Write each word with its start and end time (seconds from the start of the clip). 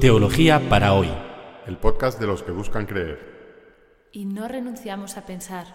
Teología 0.00 0.68
para 0.68 0.92
hoy. 0.92 1.10
El 1.66 1.78
podcast 1.78 2.20
de 2.20 2.26
los 2.26 2.42
que 2.42 2.52
buscan 2.52 2.84
creer. 2.84 4.10
Y 4.12 4.26
no 4.26 4.48
renunciamos 4.48 5.16
a 5.16 5.24
pensar. 5.24 5.66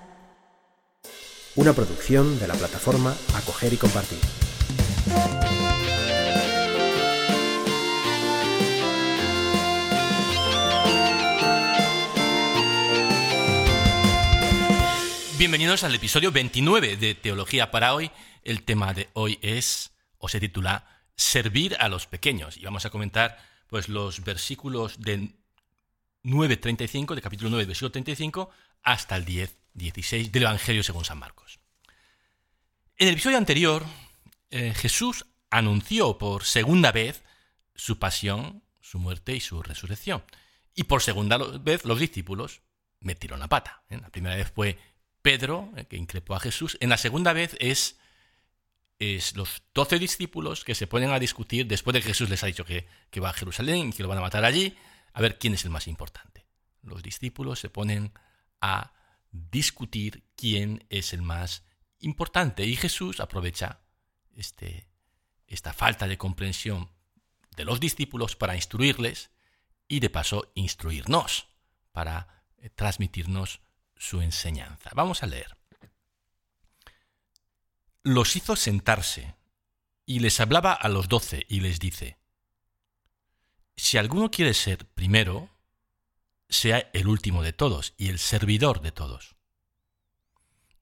Una 1.55 1.73
producción 1.73 2.39
de 2.39 2.47
la 2.47 2.53
plataforma 2.53 3.15
Acoger 3.35 3.73
y 3.73 3.77
Compartir. 3.77 4.19
Bienvenidos 15.39 15.85
al 15.85 15.95
episodio 15.95 16.31
29 16.31 16.97
de 16.97 17.15
Teología 17.15 17.71
para 17.71 17.95
hoy. 17.95 18.11
El 18.43 18.63
tema 18.63 18.93
de 18.93 19.07
hoy 19.13 19.39
es, 19.41 19.91
o 20.19 20.29
se 20.29 20.39
titula, 20.39 20.85
Servir 21.15 21.75
a 21.79 21.89
los 21.89 22.07
pequeños. 22.07 22.55
Y 22.55 22.63
vamos 22.63 22.85
a 22.85 22.89
comentar 22.89 23.43
pues, 23.67 23.89
los 23.89 24.23
versículos 24.23 25.01
de 25.01 25.31
9.35, 26.23 27.15
de 27.15 27.21
capítulo 27.21 27.49
9, 27.49 27.65
versículo 27.65 27.91
35, 27.91 28.49
hasta 28.83 29.17
el 29.17 29.25
10, 29.25 29.57
16 29.73 30.31
del 30.31 30.43
Evangelio 30.43 30.83
según 30.83 31.03
San 31.03 31.19
Marcos. 31.19 31.59
En 32.97 33.07
el 33.07 33.13
episodio 33.15 33.37
anterior, 33.37 33.85
eh, 34.51 34.73
Jesús 34.75 35.25
anunció 35.49 36.17
por 36.17 36.43
segunda 36.43 36.91
vez 36.91 37.23
su 37.75 37.99
pasión, 37.99 38.63
su 38.81 38.99
muerte 38.99 39.35
y 39.35 39.39
su 39.39 39.61
resurrección. 39.61 40.23
Y 40.75 40.83
por 40.83 41.01
segunda 41.01 41.37
vez 41.37 41.85
los 41.85 41.99
discípulos 41.99 42.61
metieron 42.99 43.39
la 43.39 43.47
pata. 43.47 43.83
¿eh? 43.89 43.97
La 44.01 44.09
primera 44.09 44.35
vez 44.35 44.51
fue 44.53 44.77
Pedro, 45.21 45.71
el 45.75 45.87
que 45.87 45.97
increpó 45.97 46.35
a 46.35 46.39
Jesús. 46.39 46.77
En 46.79 46.89
la 46.89 46.97
segunda 46.97 47.33
vez 47.33 47.55
es, 47.59 47.97
es 48.99 49.35
los 49.35 49.63
doce 49.73 49.97
discípulos 49.97 50.65
que 50.65 50.75
se 50.75 50.85
ponen 50.85 51.11
a 51.11 51.19
discutir 51.19 51.65
después 51.65 51.93
de 51.93 52.01
que 52.01 52.09
Jesús 52.09 52.29
les 52.29 52.43
ha 52.43 52.47
dicho 52.47 52.65
que, 52.65 52.87
que 53.09 53.21
va 53.21 53.29
a 53.29 53.33
Jerusalén 53.33 53.89
y 53.89 53.93
que 53.93 54.03
lo 54.03 54.09
van 54.09 54.17
a 54.17 54.21
matar 54.21 54.43
allí, 54.43 54.77
a 55.13 55.21
ver 55.21 55.39
quién 55.39 55.53
es 55.53 55.63
el 55.63 55.71
más 55.71 55.87
importante. 55.87 56.45
Los 56.83 57.01
discípulos 57.01 57.59
se 57.59 57.69
ponen 57.69 58.11
a 58.61 58.93
discutir 59.31 60.23
quién 60.35 60.85
es 60.89 61.13
el 61.13 61.21
más 61.21 61.63
importante 61.99 62.65
y 62.65 62.75
Jesús 62.75 63.19
aprovecha 63.19 63.79
este, 64.35 64.87
esta 65.47 65.73
falta 65.73 66.07
de 66.07 66.17
comprensión 66.17 66.89
de 67.55 67.65
los 67.65 67.79
discípulos 67.79 68.35
para 68.35 68.55
instruirles 68.55 69.31
y 69.87 69.99
de 69.99 70.09
paso 70.09 70.51
instruirnos, 70.55 71.47
para 71.91 72.45
eh, 72.57 72.69
transmitirnos 72.69 73.61
su 73.97 74.21
enseñanza. 74.21 74.91
Vamos 74.93 75.23
a 75.23 75.27
leer. 75.27 75.58
Los 78.03 78.35
hizo 78.35 78.55
sentarse 78.55 79.35
y 80.05 80.19
les 80.19 80.39
hablaba 80.39 80.73
a 80.73 80.87
los 80.89 81.09
doce 81.09 81.45
y 81.49 81.59
les 81.59 81.79
dice, 81.79 82.17
si 83.75 83.97
alguno 83.97 84.29
quiere 84.29 84.53
ser 84.53 84.87
primero, 84.87 85.49
sea 86.49 86.89
el 86.93 87.07
último 87.07 87.43
de 87.43 87.53
todos 87.53 87.93
y 87.97 88.09
el 88.09 88.19
servidor 88.19 88.81
de 88.81 88.91
todos. 88.91 89.35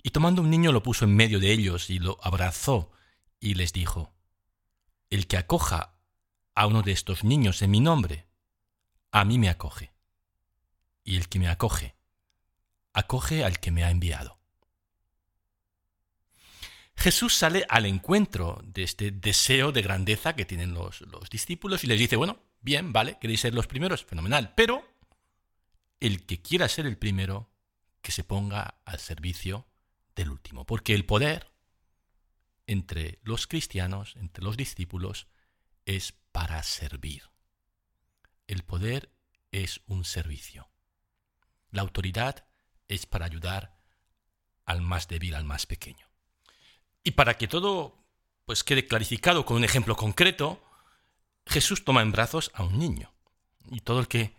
Y 0.02 0.12
tomando 0.12 0.42
un 0.42 0.50
niño 0.50 0.72
lo 0.72 0.82
puso 0.84 1.06
en 1.06 1.16
medio 1.16 1.40
de 1.40 1.52
ellos 1.52 1.90
y 1.90 2.00
lo 2.00 2.18
abrazó 2.24 2.92
y 3.40 3.56
les 3.56 3.74
dijo, 3.74 4.14
El 5.10 5.28
que 5.28 5.38
acoja 5.38 6.00
a 6.56 6.66
uno 6.66 6.82
de 6.82 6.92
estos 6.92 7.24
niños 7.24 7.62
en 7.62 7.72
mi 7.72 7.80
nombre, 7.80 8.28
a 9.12 9.26
mí 9.26 9.38
me 9.38 9.50
acoge. 9.50 9.94
Y 11.04 11.18
el 11.18 11.30
que 11.30 11.40
me 11.40 11.50
acoge, 11.50 11.96
acoge 12.94 13.44
al 13.44 13.60
que 13.60 13.72
me 13.72 13.84
ha 13.84 13.92
enviado. 13.92 14.37
Jesús 16.98 17.36
sale 17.36 17.66
al 17.70 17.86
encuentro 17.86 18.60
de 18.66 18.84
este 18.84 19.12
deseo 19.12 19.72
de 19.72 19.84
grandeza 19.84 20.36
que 20.36 20.46
tienen 20.46 20.74
los, 20.74 21.02
los, 21.02 21.30
discípulos 21.30 21.84
y 21.84 21.88
les 21.88 22.00
dice, 22.00 22.16
bueno, 22.16 22.40
bien, 22.60 22.92
vale, 22.92 23.18
queréis 23.22 23.42
ser 23.42 23.54
los 23.54 23.68
primeros, 23.68 24.04
fenomenal, 24.04 24.54
pero 24.56 24.84
el 26.00 26.26
que 26.26 26.42
quiera 26.42 26.68
ser 26.68 26.88
el 26.88 26.98
primero, 26.98 27.52
que 28.02 28.12
se 28.12 28.24
ponga 28.24 28.82
al 28.86 29.00
servicio 29.00 29.68
del 30.16 30.32
último, 30.32 30.66
porque 30.66 30.96
el 30.96 31.06
poder 31.06 31.52
entre 32.68 33.20
los 33.24 33.48
cristianos, 33.48 34.16
entre 34.18 34.44
los 34.44 34.58
discípulos, 34.58 35.28
es 35.86 36.14
para 36.32 36.62
servir. 36.64 37.24
El 38.46 38.64
poder 38.64 39.12
es 39.52 39.82
un 39.88 40.04
servicio. 40.04 40.70
La 41.72 41.82
autoridad 41.82 42.46
es 42.88 43.06
para 43.06 43.26
ayudar 43.26 43.78
al 44.66 44.82
más 44.82 45.08
débil, 45.08 45.36
al 45.36 45.46
más 45.46 45.66
pequeño. 45.66 46.07
Y 47.08 47.12
para 47.12 47.38
que 47.38 47.48
todo 47.48 47.96
pues 48.44 48.66
quede 48.66 48.86
clarificado 48.86 49.46
con 49.46 49.56
un 49.56 49.64
ejemplo 49.64 49.96
concreto, 49.96 50.62
Jesús 51.46 51.86
toma 51.86 52.02
en 52.02 52.12
brazos 52.12 52.52
a 52.54 52.64
un 52.64 52.78
niño. 52.78 53.14
Y 53.72 53.80
todo 53.80 54.02
el 54.02 54.10
que 54.10 54.36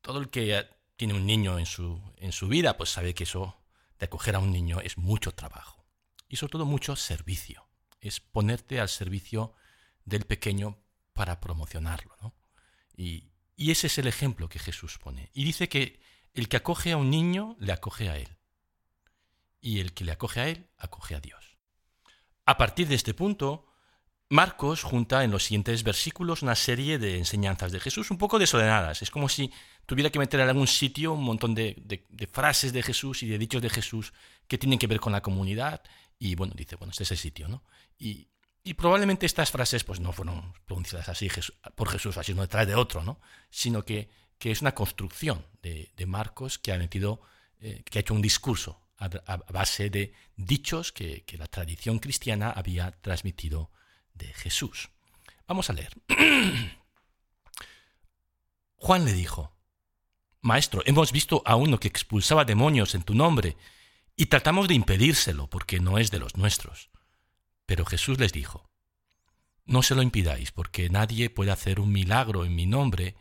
todo 0.00 0.18
el 0.18 0.28
que 0.28 0.68
tiene 0.96 1.14
un 1.14 1.24
niño 1.24 1.60
en 1.60 1.66
su, 1.66 2.02
en 2.16 2.32
su 2.32 2.48
vida, 2.48 2.76
pues 2.76 2.90
sabe 2.90 3.14
que 3.14 3.22
eso 3.22 3.62
de 4.00 4.06
acoger 4.06 4.34
a 4.34 4.40
un 4.40 4.50
niño 4.50 4.80
es 4.80 4.98
mucho 4.98 5.36
trabajo. 5.36 5.86
Y 6.28 6.34
sobre 6.34 6.50
todo 6.50 6.64
mucho 6.64 6.96
servicio. 6.96 7.68
Es 8.00 8.18
ponerte 8.18 8.80
al 8.80 8.88
servicio 8.88 9.54
del 10.04 10.24
pequeño 10.24 10.82
para 11.12 11.38
promocionarlo. 11.40 12.16
¿no? 12.20 12.34
Y, 12.96 13.30
y 13.54 13.70
ese 13.70 13.86
es 13.86 13.98
el 13.98 14.08
ejemplo 14.08 14.48
que 14.48 14.58
Jesús 14.58 14.98
pone. 14.98 15.30
Y 15.32 15.44
dice 15.44 15.68
que 15.68 16.00
el 16.34 16.48
que 16.48 16.56
acoge 16.56 16.90
a 16.90 16.96
un 16.96 17.08
niño, 17.08 17.54
le 17.60 17.70
acoge 17.70 18.08
a 18.08 18.18
él. 18.18 18.36
Y 19.60 19.78
el 19.78 19.94
que 19.94 20.04
le 20.04 20.10
acoge 20.10 20.40
a 20.40 20.48
él, 20.48 20.68
acoge 20.76 21.14
a 21.14 21.20
Dios. 21.20 21.51
A 22.44 22.56
partir 22.56 22.88
de 22.88 22.94
este 22.94 23.14
punto, 23.14 23.66
Marcos 24.28 24.82
junta 24.82 25.24
en 25.24 25.30
los 25.30 25.44
siguientes 25.44 25.82
versículos 25.82 26.42
una 26.42 26.54
serie 26.54 26.98
de 26.98 27.18
enseñanzas 27.18 27.72
de 27.72 27.80
Jesús 27.80 28.10
un 28.10 28.18
poco 28.18 28.38
desordenadas. 28.38 29.02
Es 29.02 29.10
como 29.10 29.28
si 29.28 29.52
tuviera 29.86 30.10
que 30.10 30.18
meter 30.18 30.40
en 30.40 30.48
algún 30.48 30.66
sitio 30.66 31.12
un 31.12 31.24
montón 31.24 31.54
de, 31.54 32.06
frases 32.32 32.72
de 32.72 32.82
Jesús 32.82 33.22
y 33.22 33.28
de 33.28 33.38
dichos 33.38 33.62
de 33.62 33.70
Jesús 33.70 34.12
que 34.48 34.58
tienen 34.58 34.78
que 34.78 34.86
ver 34.86 35.00
con 35.00 35.12
la 35.12 35.22
comunidad. 35.22 35.82
Y 36.18 36.34
bueno, 36.34 36.54
dice, 36.56 36.76
bueno, 36.76 36.92
este 36.92 37.04
es 37.04 37.10
el 37.12 37.18
sitio, 37.18 37.48
¿no? 37.48 37.64
Y, 37.98 38.28
y 38.64 38.74
probablemente 38.74 39.26
estas 39.26 39.50
frases 39.50 39.84
pues 39.84 40.00
no 40.00 40.12
fueron 40.12 40.54
pronunciadas 40.64 41.08
así 41.08 41.28
por 41.74 41.88
Jesús, 41.88 42.16
así 42.16 42.32
uno 42.32 42.42
detrás 42.42 42.66
de 42.66 42.74
otro, 42.74 43.02
¿no? 43.02 43.20
Sino 43.50 43.84
que 43.84 44.08
que 44.42 44.50
es 44.50 44.60
una 44.60 44.74
construcción 44.74 45.46
de, 45.62 45.92
Marcos 46.04 46.58
que 46.58 46.72
ha 46.72 46.76
metido, 46.76 47.20
eh, 47.60 47.84
que 47.84 47.98
ha 47.98 48.00
hecho 48.00 48.12
un 48.12 48.20
discurso 48.20 48.81
a, 49.02 49.36
base 49.52 49.90
de 49.90 50.14
dichos 50.36 50.92
que, 50.92 51.24
la 51.38 51.46
tradición 51.46 51.98
cristiana 51.98 52.50
había 52.50 52.92
transmitido 53.00 53.70
de 54.14 54.32
Jesús. 54.34 54.90
Vamos 55.46 55.70
a 55.70 55.72
leer. 55.72 55.92
Juan 58.76 59.04
le 59.04 59.12
dijo, 59.12 59.56
Maestro, 60.40 60.82
hemos 60.86 61.12
visto 61.12 61.42
a 61.46 61.56
uno 61.56 61.78
que 61.78 61.88
expulsaba 61.88 62.44
demonios 62.44 62.94
en 62.94 63.02
tu 63.02 63.14
nombre 63.14 63.56
y 64.16 64.26
tratamos 64.26 64.68
de 64.68 64.74
impedírselo 64.74 65.48
porque 65.48 65.80
no 65.80 65.98
es 65.98 66.10
de 66.10 66.18
los 66.18 66.36
nuestros. 66.36 66.90
Pero 67.66 67.84
Jesús 67.84 68.18
les 68.18 68.32
dijo, 68.32 68.68
No 69.64 69.82
se 69.82 69.94
lo 69.94 70.02
impidáis 70.02 70.50
porque 70.50 70.90
nadie 70.90 71.30
puede 71.30 71.52
hacer 71.52 71.80
un 71.80 71.92
milagro 71.92 72.44
en 72.44 72.54
mi 72.54 72.66
nombre 72.66 73.14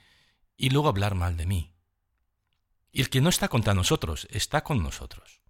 y 0.57 0.69
luego 0.69 0.89
hablar 0.89 1.15
mal 1.15 1.37
de 1.37 1.45
mí. 1.45 1.73
Y 2.91 3.01
el 3.01 3.09
que 3.09 3.21
no 3.21 3.29
está 3.29 3.47
contra 3.47 3.73
nosotros, 3.73 4.27
está 4.31 4.63
con 4.63 4.83
nosotros. 4.83 5.41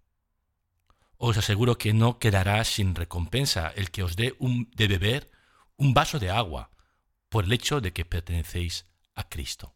Os 1.24 1.38
aseguro 1.38 1.78
que 1.78 1.94
no 1.94 2.18
quedará 2.18 2.64
sin 2.64 2.96
recompensa 2.96 3.70
el 3.76 3.92
que 3.92 4.02
os 4.02 4.16
dé 4.16 4.34
un, 4.40 4.66
de 4.74 4.88
beber 4.88 5.30
un 5.76 5.94
vaso 5.94 6.18
de 6.18 6.30
agua 6.30 6.72
por 7.28 7.44
el 7.44 7.52
hecho 7.52 7.80
de 7.80 7.92
que 7.92 8.04
pertenecéis 8.04 8.90
a 9.14 9.28
Cristo. 9.28 9.72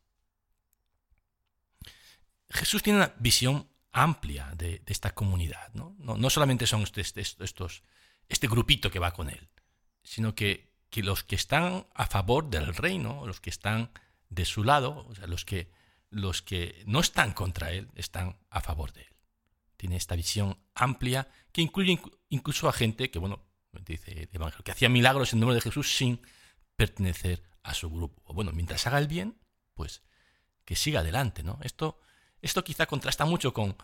Jesús 2.51 2.83
tiene 2.83 2.99
una 2.99 3.15
visión 3.21 3.71
amplia 3.93 4.51
de, 4.57 4.83
esta 4.87 5.15
comunidad. 5.15 5.73
¿no? 5.73 5.95
Solamente 6.31 6.67
son 6.67 6.83
estos, 6.83 7.85
este 8.29 8.49
grupito 8.49 8.91
que 8.91 8.99
va 8.99 9.13
con 9.13 9.31
él, 9.31 9.49
sino 10.03 10.35
que, 10.35 10.75
que 10.91 11.05
los 11.05 11.23
que 11.23 11.37
están 11.37 11.87
a 11.95 12.07
favor 12.07 12.51
del 12.51 12.75
reino, 12.75 13.25
los 13.25 13.41
que 13.41 13.51
están 13.51 13.93
de 14.31 14.47
su 14.47 14.65
lado, 14.65 15.07
o 15.07 15.15
sea, 15.15 15.29
los 15.29 15.45
que, 15.45 15.71
los 16.11 16.43
que 16.43 16.83
no 16.87 16.99
están 16.99 17.35
contra 17.35 17.71
él 17.71 17.89
están 17.95 18.37
a 18.51 18.61
favor 18.61 18.93
de 18.93 19.03
él. 19.03 19.16
Tiene 19.77 19.97
esta 19.97 20.17
visión 20.17 20.59
amplia 20.75 21.29
que 21.53 21.63
incluye 21.63 22.01
incluso 22.29 22.69
a 22.69 22.73
gente 22.73 23.11
que, 23.11 23.19
bueno, 23.19 23.47
dice 23.85 24.13
el 24.13 24.29
Evangelio, 24.33 24.65
que 24.65 24.73
hacía 24.73 24.89
milagros 24.89 25.33
en 25.33 25.41
nombre 25.41 25.55
de 25.55 25.61
Jesús 25.61 25.95
sin 25.95 26.21
pertenecer 26.77 27.43
a 27.63 27.75
su 27.75 27.91
grupo. 27.91 28.23
O 28.25 28.35
bueno, 28.35 28.53
mientras 28.53 28.87
haga 28.87 28.99
el 28.99 29.09
bien, 29.09 29.39
pues 29.75 30.03
que 30.65 30.77
siga 30.77 31.01
adelante, 31.01 31.43
¿no? 31.43 31.59
Esto, 31.63 31.99
esto 32.43 32.65
quizá 32.65 32.87
contrasta 32.87 33.25
mucho 33.25 33.53
con, 33.53 33.77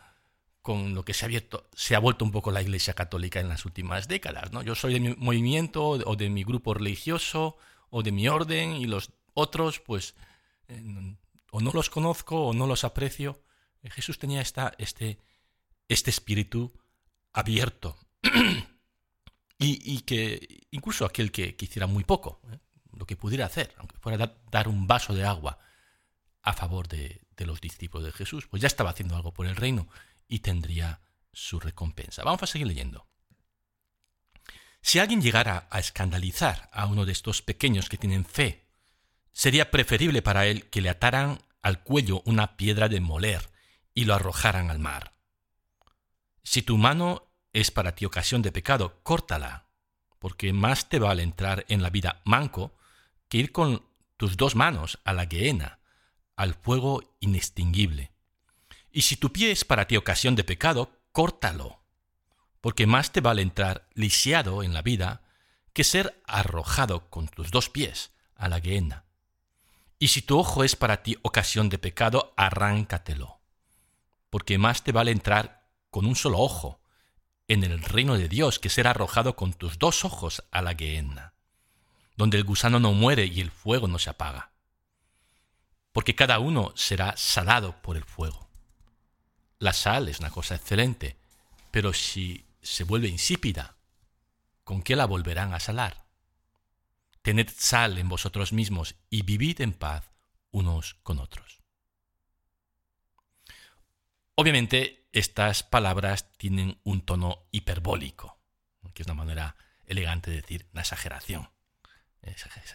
con 0.62 0.94
lo 0.94 1.04
que 1.04 1.14
se 1.14 1.24
ha, 1.24 1.26
abierto, 1.26 1.68
se 1.74 1.94
ha 1.94 1.98
vuelto 1.98 2.24
un 2.24 2.32
poco 2.32 2.50
la 2.50 2.62
Iglesia 2.62 2.94
Católica 2.94 3.40
en 3.40 3.48
las 3.48 3.64
últimas 3.64 4.08
décadas, 4.08 4.52
¿no? 4.52 4.62
Yo 4.62 4.74
soy 4.74 4.94
de 4.94 5.00
mi 5.00 5.14
movimiento 5.16 5.84
o 5.84 6.16
de 6.16 6.30
mi 6.30 6.44
grupo 6.44 6.74
religioso 6.74 7.56
o 7.90 8.02
de 8.02 8.12
mi 8.12 8.28
orden 8.28 8.72
y 8.72 8.86
los 8.86 9.12
otros, 9.34 9.80
pues, 9.80 10.14
o 11.50 11.60
no 11.60 11.70
los 11.72 11.90
conozco 11.90 12.46
o 12.46 12.54
no 12.54 12.66
los 12.66 12.84
aprecio. 12.84 13.42
Eh, 13.82 13.90
Jesús 13.90 14.18
tenía 14.18 14.40
esta, 14.40 14.72
este, 14.78 15.18
este 15.88 16.10
espíritu 16.10 16.72
abierto 17.32 17.98
y, 19.58 20.00
que, 20.00 20.66
incluso 20.70 21.04
aquel 21.04 21.30
que, 21.30 21.56
hiciera 21.58 21.86
muy 21.86 22.04
poco, 22.04 22.40
¿eh? 22.52 22.58
lo 22.92 23.06
que 23.06 23.16
pudiera 23.16 23.46
hacer, 23.46 23.74
aunque 23.78 23.98
fuera 23.98 24.36
dar 24.50 24.68
un 24.68 24.86
vaso 24.86 25.14
de 25.14 25.24
agua 25.24 25.58
a 26.42 26.52
favor 26.52 26.88
de, 26.88 27.20
los 27.38 27.60
discípulos 27.60 28.06
de 28.06 28.12
Jesús, 28.12 28.46
pues 28.46 28.62
ya 28.62 28.68
estaba 28.68 28.90
haciendo 28.90 29.16
algo 29.16 29.34
por 29.34 29.46
el 29.46 29.56
reino 29.56 29.88
y 30.28 30.38
tendría 30.40 31.00
su 31.32 31.58
recompensa. 31.58 32.22
Vamos 32.22 32.44
a 32.44 32.46
seguir 32.46 32.68
leyendo. 32.68 33.08
Si 34.80 35.00
alguien 35.00 35.20
llegara 35.20 35.66
a 35.68 35.80
escandalizar 35.80 36.70
a 36.72 36.86
uno 36.86 37.04
de 37.04 37.10
estos 37.10 37.42
pequeños 37.42 37.88
que 37.88 37.96
tienen 37.96 38.24
fe, 38.24 38.68
sería 39.32 39.72
preferible 39.72 40.22
para 40.22 40.46
él 40.46 40.70
que 40.70 40.80
le 40.80 40.90
ataran 40.90 41.40
al 41.62 41.82
cuello 41.82 42.22
una 42.26 42.56
piedra 42.56 42.88
de 42.88 43.00
moler 43.00 43.50
y 43.92 44.04
lo 44.04 44.14
arrojaran 44.14 44.70
al 44.70 44.78
mar. 44.78 45.14
Si 46.42 46.62
tu 46.62 46.76
mano 46.76 47.28
es 47.52 47.70
para 47.70 47.94
ti 47.94 48.04
ocasión 48.04 48.42
de 48.42 48.52
pecado, 48.52 49.00
córtala, 49.02 49.68
porque 50.18 50.52
más 50.52 50.88
te 50.88 50.98
vale 50.98 51.22
entrar 51.22 51.64
en 51.68 51.82
la 51.82 51.90
vida 51.90 52.20
manco 52.24 52.76
que 53.28 53.38
ir 53.38 53.52
con 53.52 53.84
tus 54.16 54.36
dos 54.36 54.54
manos 54.54 55.00
a 55.04 55.12
la 55.12 55.26
gehenna, 55.26 55.80
al 56.36 56.54
fuego 56.54 57.02
inextinguible. 57.20 58.12
Y 58.90 59.02
si 59.02 59.16
tu 59.16 59.32
pie 59.32 59.50
es 59.50 59.64
para 59.64 59.86
ti 59.86 59.96
ocasión 59.96 60.36
de 60.36 60.44
pecado, 60.44 61.00
córtalo, 61.12 61.82
porque 62.60 62.86
más 62.86 63.12
te 63.12 63.20
vale 63.20 63.42
entrar 63.42 63.88
lisiado 63.94 64.62
en 64.62 64.74
la 64.74 64.82
vida 64.82 65.22
que 65.72 65.84
ser 65.84 66.22
arrojado 66.26 67.08
con 67.08 67.28
tus 67.28 67.50
dos 67.50 67.70
pies 67.70 68.12
a 68.36 68.48
la 68.48 68.60
gehenna. 68.60 69.04
Y 69.98 70.08
si 70.08 70.22
tu 70.22 70.38
ojo 70.38 70.64
es 70.64 70.76
para 70.76 71.02
ti 71.02 71.16
ocasión 71.22 71.68
de 71.68 71.78
pecado, 71.78 72.34
arráncatelo, 72.36 73.40
porque 74.30 74.58
más 74.58 74.84
te 74.84 74.92
vale 74.92 75.10
entrar 75.10 75.61
con 75.92 76.06
un 76.06 76.16
solo 76.16 76.38
ojo 76.38 76.80
en 77.48 77.64
el 77.64 77.82
reino 77.82 78.16
de 78.16 78.26
Dios 78.26 78.58
que 78.58 78.70
ser 78.70 78.86
arrojado 78.86 79.36
con 79.36 79.52
tus 79.52 79.78
dos 79.78 80.06
ojos 80.06 80.42
a 80.50 80.62
la 80.62 80.74
gehenna, 80.74 81.34
donde 82.16 82.38
el 82.38 82.44
gusano 82.44 82.80
no 82.80 82.92
muere 82.92 83.26
y 83.26 83.42
el 83.42 83.50
fuego 83.50 83.88
no 83.88 83.98
se 83.98 84.08
apaga. 84.08 84.52
Porque 85.92 86.14
cada 86.14 86.38
uno 86.38 86.72
será 86.76 87.14
salado 87.18 87.76
por 87.82 87.98
el 87.98 88.04
fuego. 88.04 88.48
La 89.58 89.74
sal 89.74 90.08
es 90.08 90.18
una 90.18 90.30
cosa 90.30 90.54
excelente, 90.54 91.18
pero 91.70 91.92
si 91.92 92.46
se 92.62 92.84
vuelve 92.84 93.08
insípida, 93.08 93.76
¿con 94.64 94.82
qué 94.82 94.96
la 94.96 95.04
volverán 95.04 95.52
a 95.52 95.60
salar? 95.60 96.06
Tened 97.20 97.50
sal 97.54 97.98
en 97.98 98.08
vosotros 98.08 98.54
mismos 98.54 98.94
y 99.10 99.24
vivid 99.24 99.60
en 99.60 99.74
paz 99.74 100.10
unos 100.52 100.94
con 101.02 101.18
otros. 101.18 101.60
Obviamente, 104.36 105.01
estas 105.12 105.62
palabras 105.62 106.32
tienen 106.38 106.78
un 106.84 107.02
tono 107.02 107.46
hiperbólico, 107.50 108.38
que 108.94 109.02
es 109.02 109.06
una 109.06 109.14
manera 109.14 109.56
elegante 109.86 110.30
de 110.30 110.36
decir 110.36 110.66
una 110.72 110.80
exageración. 110.80 111.50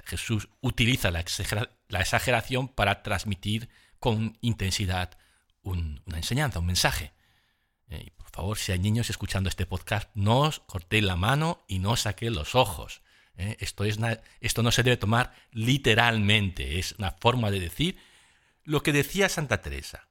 Jesús 0.06 0.50
utiliza 0.62 1.10
la, 1.10 1.22
exageración 1.22 2.68
para 2.68 3.02
transmitir 3.02 3.70
con 4.00 4.38
intensidad 4.42 5.18
una 5.64 6.18
enseñanza, 6.18 6.60
un 6.60 6.66
mensaje. 6.66 7.14
Eh, 7.90 8.12
por 8.18 8.30
favor, 8.30 8.58
si 8.58 8.72
hay 8.72 8.80
niños 8.80 9.10
escuchando 9.10 9.50
este 9.50 9.66
podcast, 9.66 10.10
no 10.14 10.42
os 10.42 10.60
cortéis 10.60 11.04
la 11.04 11.16
mano 11.16 11.64
y 11.68 11.80
no 11.80 11.96
saquéis 11.96 12.34
los 12.34 12.56
ojos. 12.56 13.02
Eh, 13.38 13.56
esto, 13.60 13.86
es 13.86 13.98
esto 14.42 14.64
no 14.64 14.72
se 14.72 14.84
debe 14.84 14.98
tomar 14.98 15.34
literalmente, 15.52 16.78
es 16.78 16.94
una 16.94 17.12
forma 17.12 17.50
de 17.50 17.60
decir 17.60 17.98
lo 18.64 18.84
que 18.84 18.92
decía 18.92 19.30
Santa 19.30 19.62
Teresa 19.62 20.07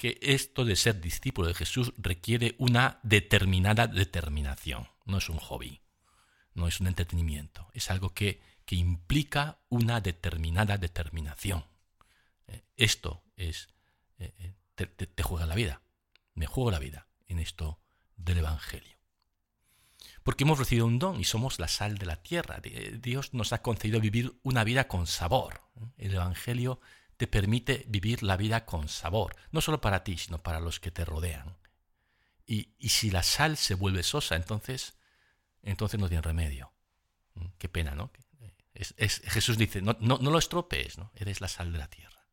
que 0.00 0.18
esto 0.22 0.64
de 0.64 0.76
ser 0.76 0.98
discípulo 0.98 1.46
de 1.46 1.52
Jesús 1.52 1.92
requiere 1.98 2.54
una 2.56 3.00
determinada 3.02 3.86
determinación. 3.86 4.88
No 5.04 5.18
es 5.18 5.28
un 5.28 5.36
hobby, 5.36 5.82
no 6.54 6.66
es 6.66 6.80
un 6.80 6.86
entretenimiento, 6.86 7.68
es 7.74 7.90
algo 7.90 8.14
que, 8.14 8.40
implica 8.70 9.58
una 9.68 10.00
determinada 10.00 10.78
determinación. 10.78 11.66
Eh, 12.46 12.62
esto 12.76 13.24
es, 13.36 13.68
eh, 14.18 14.32
eh, 14.38 14.54
te, 14.76 14.86
te 14.86 15.22
juega 15.24 15.44
la 15.44 15.56
vida, 15.56 15.82
me 16.34 16.46
juego 16.46 16.70
la 16.70 16.78
vida 16.78 17.08
en 17.26 17.40
esto 17.40 17.80
del 18.16 18.38
Evangelio. 18.38 18.96
Porque 20.22 20.44
hemos 20.44 20.60
recibido 20.60 20.86
un 20.86 21.00
don 21.00 21.20
y 21.20 21.24
somos 21.24 21.58
la 21.58 21.66
sal 21.68 21.98
de 21.98 22.06
la 22.06 22.22
tierra. 22.22 22.62
Dios 23.02 23.34
nos 23.34 23.52
ha 23.52 23.60
concedido 23.60 24.00
vivir 24.00 24.38
una 24.44 24.62
vida 24.62 24.86
con 24.86 25.08
sabor. 25.08 25.62
El 25.98 26.14
Evangelio 26.14 26.80
te 27.20 27.26
permite 27.26 27.84
vivir 27.86 28.22
la 28.22 28.38
vida 28.38 28.64
con 28.64 28.88
sabor, 28.88 29.36
no 29.52 29.60
solo 29.60 29.82
para 29.82 30.04
ti, 30.04 30.16
sino 30.16 30.42
para 30.42 30.58
los 30.58 30.80
que 30.80 30.90
te 30.90 31.04
rodean. 31.04 31.58
Y, 32.46 32.72
si 32.88 33.10
la 33.10 33.22
sal 33.22 33.58
se 33.58 33.74
vuelve 33.74 34.02
sosa, 34.02 34.36
entonces, 34.36 34.94
entonces 35.62 36.00
no 36.00 36.08
tiene 36.08 36.22
remedio. 36.22 36.72
Mm, 37.34 37.48
qué 37.58 37.68
pena, 37.68 37.94
¿no? 37.94 38.10
Jesús 38.74 39.58
dice, 39.58 39.82
no, 39.82 39.98
no, 40.00 40.16
no 40.16 40.30
lo 40.30 40.38
estropees, 40.38 40.96
¿no? 40.96 41.12
Eres 41.14 41.42
la 41.42 41.48
sal 41.48 41.72
de 41.72 41.78
la 41.78 41.90
tierra. 41.90 42.26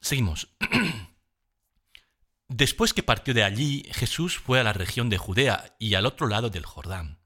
Seguimos. 0.00 0.48
Después 2.48 2.92
que 2.92 3.04
partió 3.04 3.34
de 3.34 3.44
allí, 3.44 3.88
Jesús 3.92 4.36
fue 4.36 4.58
a 4.58 4.64
la 4.64 4.72
región 4.72 5.10
de 5.10 5.18
Judea 5.18 5.76
y 5.78 5.94
al 5.94 6.06
otro 6.06 6.26
lado 6.26 6.50
del 6.50 6.66
Jordán. 6.66 7.20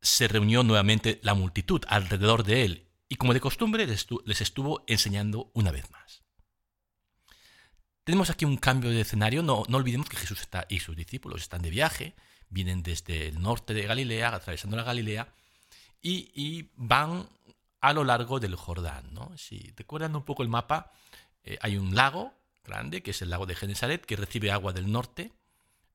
Se 0.00 0.26
reunió 0.26 0.64
nuevamente 0.64 1.20
la 1.22 1.34
multitud 1.34 1.84
alrededor 1.86 2.42
de 2.42 2.64
él 2.64 2.85
y 3.08 3.16
como 3.16 3.34
de 3.34 3.40
costumbre 3.40 3.86
les 3.86 4.40
estuvo 4.40 4.84
enseñando 4.86 5.50
una 5.54 5.70
vez 5.70 5.90
más. 5.90 6.26
Tenemos 8.06 8.30
aquí 8.30 8.44
un 8.44 8.56
cambio 8.56 8.90
de 8.90 9.00
escenario, 9.00 9.42
no, 9.42 9.62
olvidemos 9.62 10.08
que 10.08 10.16
Jesús 10.16 10.40
está, 10.40 10.64
y 10.68 10.78
sus 10.78 10.94
discípulos 10.94 11.42
están 11.42 11.62
de 11.62 11.70
viaje, 11.70 12.14
vienen 12.48 12.84
desde 12.84 13.26
el 13.26 13.42
norte 13.42 13.74
de 13.74 13.82
Galilea, 13.82 14.32
atravesando 14.32 14.76
la 14.76 14.84
Galilea, 14.84 15.34
y, 16.00 16.70
van 16.76 17.28
a 17.80 17.92
lo 17.92 18.04
largo 18.04 18.38
del 18.38 18.54
Jordán. 18.54 19.12
¿no? 19.12 19.36
Si 19.36 19.72
recuerdan 19.76 20.14
un 20.14 20.22
poco 20.22 20.44
el 20.44 20.48
mapa, 20.48 20.92
eh, 21.42 21.58
hay 21.60 21.78
un 21.78 21.96
lago 21.96 22.32
grande, 22.64 23.02
que 23.02 23.10
es 23.10 23.22
el 23.22 23.30
lago 23.30 23.44
de 23.44 23.56
Genesaret, 23.56 24.06
que 24.06 24.14
recibe 24.14 24.52
agua 24.52 24.72
del 24.72 24.92
norte, 24.92 25.32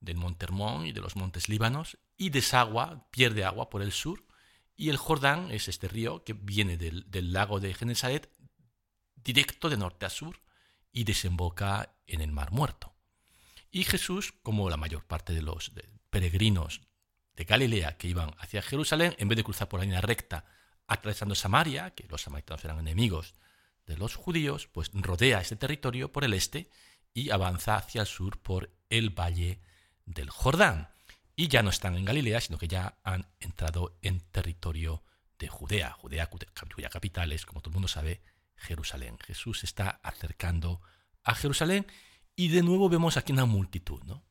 del 0.00 0.18
monte 0.18 0.44
Hermón 0.44 0.84
y 0.84 0.92
de 0.92 1.00
los 1.00 1.16
montes 1.16 1.48
Líbanos, 1.48 1.96
y 2.18 2.28
desagua, 2.28 3.06
pierde 3.10 3.46
agua 3.46 3.70
por 3.70 3.80
el 3.80 3.90
sur, 3.90 4.22
y 4.82 4.90
el 4.90 4.96
Jordán 4.96 5.52
es 5.52 5.68
este 5.68 5.86
río 5.86 6.24
que 6.24 6.32
viene 6.32 6.76
del, 6.76 7.32
lago 7.32 7.60
de 7.60 7.72
Genesaret 7.72 8.28
directo 9.14 9.70
de 9.70 9.76
norte 9.76 10.06
a 10.06 10.10
sur 10.10 10.40
y 10.90 11.04
desemboca 11.04 11.94
en 12.08 12.20
el 12.20 12.32
Mar 12.32 12.50
Muerto. 12.50 12.92
Y 13.70 13.84
Jesús, 13.84 14.34
como 14.42 14.68
la 14.70 14.76
mayor 14.76 15.04
parte 15.04 15.34
de 15.34 15.42
los 15.42 15.70
peregrinos 16.10 16.80
de 17.36 17.44
Galilea 17.44 17.96
que 17.96 18.08
iban 18.08 18.34
hacia 18.38 18.60
Jerusalén, 18.60 19.14
en 19.18 19.28
vez 19.28 19.36
de 19.36 19.44
cruzar 19.44 19.68
por 19.68 19.78
la 19.78 19.84
línea 19.84 20.00
recta 20.00 20.46
atravesando 20.88 21.36
Samaria, 21.36 21.94
que 21.94 22.08
los 22.08 22.22
samaritanos 22.22 22.64
eran 22.64 22.80
enemigos 22.80 23.34
de 23.86 23.96
los 23.96 24.16
judíos, 24.16 24.66
pues 24.66 24.90
rodea 24.92 25.42
ese 25.42 25.54
territorio 25.54 26.10
por 26.10 26.24
el 26.24 26.34
este 26.34 26.70
y 27.14 27.30
avanza 27.30 27.76
hacia 27.76 28.00
el 28.00 28.08
sur 28.08 28.42
por 28.42 28.74
el 28.90 29.10
valle 29.10 29.62
del 30.06 30.28
Jordán 30.28 30.88
y 31.34 31.48
ya 31.48 31.62
no 31.62 31.70
están 31.70 31.96
en 31.96 32.04
Galilea, 32.04 32.40
sino 32.40 32.58
que 32.58 32.68
ya 32.68 32.98
han 33.04 33.26
entrado 33.40 33.98
en 34.02 34.20
territorio 34.20 35.02
de 35.38 35.48
Judea. 35.48 35.92
Judea, 35.92 36.28
cuya 36.28 36.88
capital 36.90 37.32
es, 37.32 37.46
como 37.46 37.60
todo 37.60 37.70
el 37.70 37.74
mundo 37.74 37.88
sabe, 37.88 38.22
Jerusalén. 38.56 39.18
Jesús 39.18 39.60
se 39.60 39.66
está 39.66 40.00
acercando 40.02 40.80
a 41.24 41.34
Jerusalén 41.34 41.86
y 42.36 42.48
de 42.48 42.62
nuevo 42.62 42.88
vemos 42.88 43.16
aquí 43.16 43.32
una 43.32 43.46
multitud. 43.46 44.02
¿no? 44.04 44.24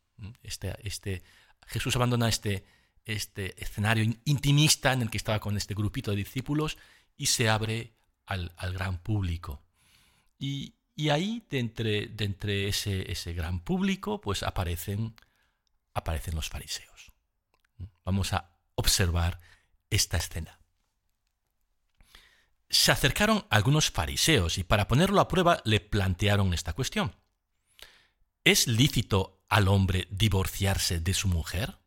Este, 0.43 0.75
este, 0.83 1.23
Jesús 1.67 1.95
abandona 1.95 2.29
este, 2.29 2.65
este 3.05 3.61
escenario 3.61 4.03
intimista 4.25 4.93
en 4.93 5.01
el 5.01 5.09
que 5.09 5.17
estaba 5.17 5.39
con 5.39 5.57
este 5.57 5.73
grupito 5.73 6.11
de 6.11 6.17
discípulos 6.17 6.77
y 7.17 7.27
se 7.27 7.49
abre 7.49 7.95
al, 8.25 8.53
gran 8.73 8.99
público. 8.99 9.63
Y, 10.39 10.75
ahí, 11.09 11.45
de 11.49 11.59
entre, 11.59 12.11
entre 12.23 12.67
ese, 12.67 13.11
ese 13.11 13.33
gran 13.33 13.59
público, 13.59 14.21
pues 14.21 14.43
aparecen 14.43 15.15
aparecen 15.93 16.35
los 16.35 16.49
fariseos. 16.49 17.11
Vamos 18.03 18.33
a 18.33 18.51
observar 18.75 19.39
esta 19.89 20.17
escena. 20.17 20.59
Se 22.69 22.91
acercaron 22.91 23.45
algunos 23.49 23.91
fariseos 23.91 24.57
y 24.57 24.63
para 24.63 24.87
ponerlo 24.87 25.19
a 25.19 25.27
prueba 25.27 25.61
le 25.65 25.81
plantearon 25.81 26.53
esta 26.53 26.73
cuestión. 26.73 27.15
¿Es 28.43 28.67
lícito 28.67 29.43
al 29.49 29.67
hombre 29.67 30.07
divorciarse 30.09 30.99
de 30.99 31.13
su 31.13 31.27
mujer? 31.27 31.77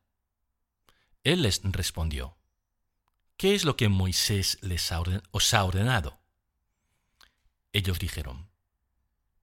Él 1.24 1.42
les 1.42 1.62
respondió, 1.64 2.36
¿qué 3.38 3.54
es 3.54 3.64
lo 3.64 3.76
que 3.76 3.88
Moisés 3.88 4.58
les 4.60 4.92
os 5.30 5.54
ha 5.54 5.64
ordenado? 5.64 6.20
Ellos 7.72 7.98
dijeron, 7.98 8.50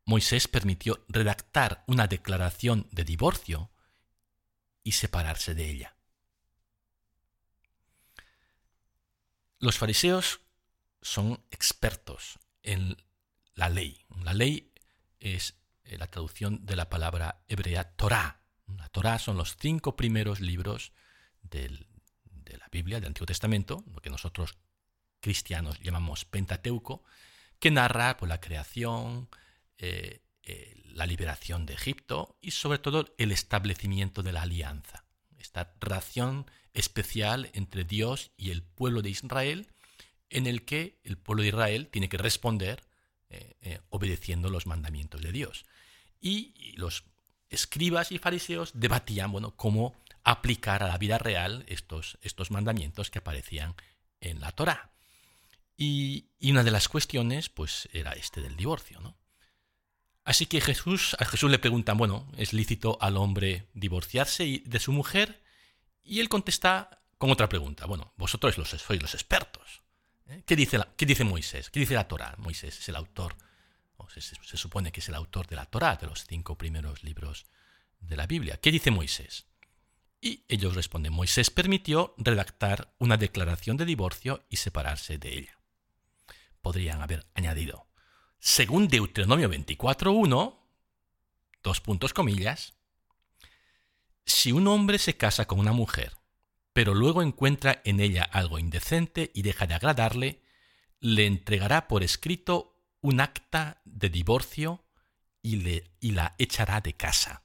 Moisés 0.05 0.47
permitió 0.47 1.03
redactar 1.09 1.83
una 1.87 2.07
declaración 2.07 2.87
de 2.91 3.03
divorcio 3.03 3.71
y 4.83 4.93
separarse 4.93 5.53
de 5.53 5.69
ella. 5.69 5.95
Los 9.59 9.77
fariseos 9.77 10.41
son 11.01 11.43
expertos 11.51 12.39
en 12.63 12.97
la 13.53 13.69
ley. 13.69 14.05
La 14.23 14.33
ley 14.33 14.73
es 15.19 15.55
eh, 15.83 15.97
la 15.97 16.07
traducción 16.07 16.65
de 16.65 16.75
la 16.75 16.89
palabra 16.89 17.43
hebrea 17.47 17.95
Torah. 17.95 18.41
La 18.77 18.89
Torah 18.89 19.19
son 19.19 19.37
los 19.37 19.57
cinco 19.57 19.95
primeros 19.95 20.39
libros 20.39 20.93
del, 21.43 21.87
de 22.23 22.57
la 22.57 22.67
Biblia, 22.71 22.99
del 22.99 23.07
Antiguo 23.07 23.27
Testamento, 23.27 23.83
lo 23.93 24.01
que 24.01 24.09
nosotros 24.09 24.57
cristianos 25.19 25.79
llamamos 25.79 26.25
Pentateuco, 26.25 27.03
que 27.59 27.71
narra 27.71 28.17
pues, 28.17 28.29
la 28.29 28.41
creación, 28.41 29.29
eh, 29.77 30.21
eh, 30.43 30.75
la 30.85 31.05
liberación 31.05 31.65
de 31.65 31.73
Egipto 31.73 32.37
y 32.41 32.51
sobre 32.51 32.79
todo 32.79 33.13
el 33.17 33.31
establecimiento 33.31 34.23
de 34.23 34.33
la 34.33 34.43
alianza. 34.43 35.05
Esta 35.37 35.73
relación 35.79 36.49
especial 36.73 37.49
entre 37.53 37.83
Dios 37.83 38.31
y 38.37 38.51
el 38.51 38.63
pueblo 38.63 39.01
de 39.01 39.09
Israel, 39.09 39.67
en 40.29 40.47
el 40.47 40.63
que 40.65 40.99
el 41.03 41.17
pueblo 41.17 41.43
de 41.43 41.49
Israel 41.49 41.87
tiene 41.87 42.09
que 42.09 42.17
responder 42.17 42.83
eh, 43.29 43.79
obedeciendo 43.89 44.49
los 44.49 44.67
mandamientos 44.67 45.21
de 45.21 45.31
Dios. 45.31 45.65
Y 46.19 46.73
los 46.75 47.05
escribas 47.49 48.11
y 48.11 48.17
fariseos 48.17 48.71
debatían 48.73 49.31
bueno, 49.31 49.55
cómo 49.55 49.95
aplicar 50.23 50.83
a 50.83 50.87
la 50.87 50.97
vida 50.97 51.17
real 51.17 51.63
estos, 51.67 52.17
estos 52.21 52.51
mandamientos 52.51 53.09
que 53.09 53.19
aparecían 53.19 53.75
en 54.19 54.39
la 54.39 54.51
Torá. 54.51 54.91
Y, 55.77 56.29
una 56.41 56.63
de 56.63 56.71
las 56.71 56.87
cuestiones, 56.87 57.49
pues, 57.49 57.89
era 57.91 58.11
este 58.13 58.41
del 58.41 58.55
divorcio, 58.55 58.99
¿no? 58.99 59.17
Así 60.23 60.45
que 60.45 60.61
Jesús, 60.61 61.15
a 61.19 61.25
Jesús 61.25 61.49
le 61.49 61.59
preguntan, 61.59 61.97
bueno, 61.97 62.27
¿es 62.37 62.53
lícito 62.53 62.97
al 63.01 63.17
hombre 63.17 63.67
divorciarse 63.73 64.61
de 64.65 64.79
su 64.79 64.91
mujer? 64.91 65.41
Y 66.03 66.19
él 66.19 66.29
contesta 66.29 67.01
con 67.17 67.31
otra 67.31 67.49
pregunta. 67.49 67.85
Bueno, 67.85 68.13
vosotros 68.17 68.55
sois 68.55 69.01
los 69.01 69.13
expertos. 69.13 69.81
¿eh? 70.27 70.43
¿Qué, 70.45 70.55
dice 70.55 70.79
¿Qué 70.95 71.05
dice 71.05 71.23
Moisés? 71.23 71.69
¿Qué 71.69 71.79
dice 71.79 71.95
la 71.95 72.07
Torá? 72.07 72.35
Moisés 72.37 72.77
es 72.79 72.89
el 72.89 72.95
autor, 72.95 73.35
o 73.97 74.09
se, 74.09 74.21
se, 74.21 74.57
supone 74.57 74.91
que 74.91 74.99
es 74.99 75.09
el 75.09 75.15
autor 75.15 75.47
de 75.47 75.55
la 75.55 75.65
Torá, 75.65 75.95
de 75.95 76.07
los 76.07 76.25
cinco 76.27 76.57
primeros 76.57 77.03
libros 77.03 77.45
de 77.99 78.15
la 78.15 78.27
Biblia. 78.27 78.57
¿Qué 78.57 78.71
dice 78.71 78.91
Moisés? 78.91 79.47
Y 80.21 80.43
ellos 80.47 80.75
responden, 80.75 81.13
Moisés 81.13 81.49
permitió 81.49 82.13
redactar 82.17 82.93
una 82.99 83.17
declaración 83.17 83.77
de 83.77 83.85
divorcio 83.85 84.43
y 84.49 84.57
separarse 84.57 85.17
de 85.17 85.33
ella 85.33 85.61
podrían 86.61 87.01
haber 87.01 87.25
añadido. 87.33 87.85
Según 88.43 88.87
Deuteronomio 88.87 89.47
24.1, 89.51 90.57
dos 91.61 91.79
puntos 91.79 92.11
comillas, 92.11 92.73
si 94.25 94.51
un 94.51 94.67
hombre 94.67 94.97
se 94.97 95.15
casa 95.15 95.45
con 95.45 95.59
una 95.59 95.73
mujer, 95.73 96.17
pero 96.73 96.95
luego 96.95 97.21
encuentra 97.21 97.83
en 97.85 97.99
ella 97.99 98.23
algo 98.23 98.57
indecente 98.57 99.29
y 99.35 99.43
deja 99.43 99.67
de 99.67 99.75
agradarle, 99.75 100.41
le 100.99 101.27
entregará 101.27 101.87
por 101.87 102.01
escrito 102.01 102.83
un 103.01 103.21
acta 103.21 103.79
de 103.85 104.09
divorcio 104.09 104.83
y, 105.43 105.57
le, 105.57 105.91
y 105.99 106.13
la 106.13 106.33
echará 106.39 106.81
de 106.81 106.93
casa. 106.93 107.43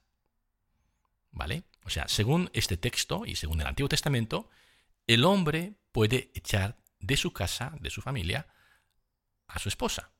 ¿Vale? 1.31 1.65
O 1.85 1.91
sea, 1.91 2.09
según 2.09 2.51
este 2.55 2.79
texto 2.79 3.27
y 3.27 3.37
según 3.37 3.61
el 3.61 3.67
Antiguo 3.67 3.91
Testamento, 3.91 4.49
el 5.07 5.27
hombre 5.27 5.75
puede 5.93 6.31
echar 6.35 6.79
de 7.01 7.19
su 7.19 7.35
casa, 7.35 7.77
de 7.81 7.91
su 7.91 8.01
familia, 8.01 8.49
a 9.47 9.59
su 9.59 9.69
esposa. 9.69 10.16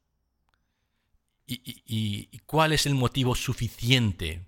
¿Y, 1.47 2.39
cuál 2.47 2.73
es 2.73 2.87
el 2.87 2.95
motivo 2.95 3.35
suficiente 3.35 4.47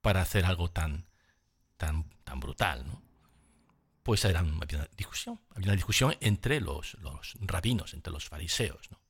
para 0.00 0.22
hacer 0.22 0.44
algo 0.44 0.70
tan, 0.70 1.06
tan, 1.76 2.04
tan 2.24 2.40
brutal? 2.40 2.86
¿no? 2.86 3.02
Pues 4.02 4.24
había 4.24 4.42
una 4.42 4.66
discusión, 4.96 5.40
había 5.50 5.66
una 5.66 5.76
discusión 5.76 6.16
entre 6.20 6.60
los, 6.60 6.96
rabinos, 7.40 7.94
entre 7.94 8.12
los 8.12 8.28
fariseos. 8.28 8.90
¿no? 8.90 9.00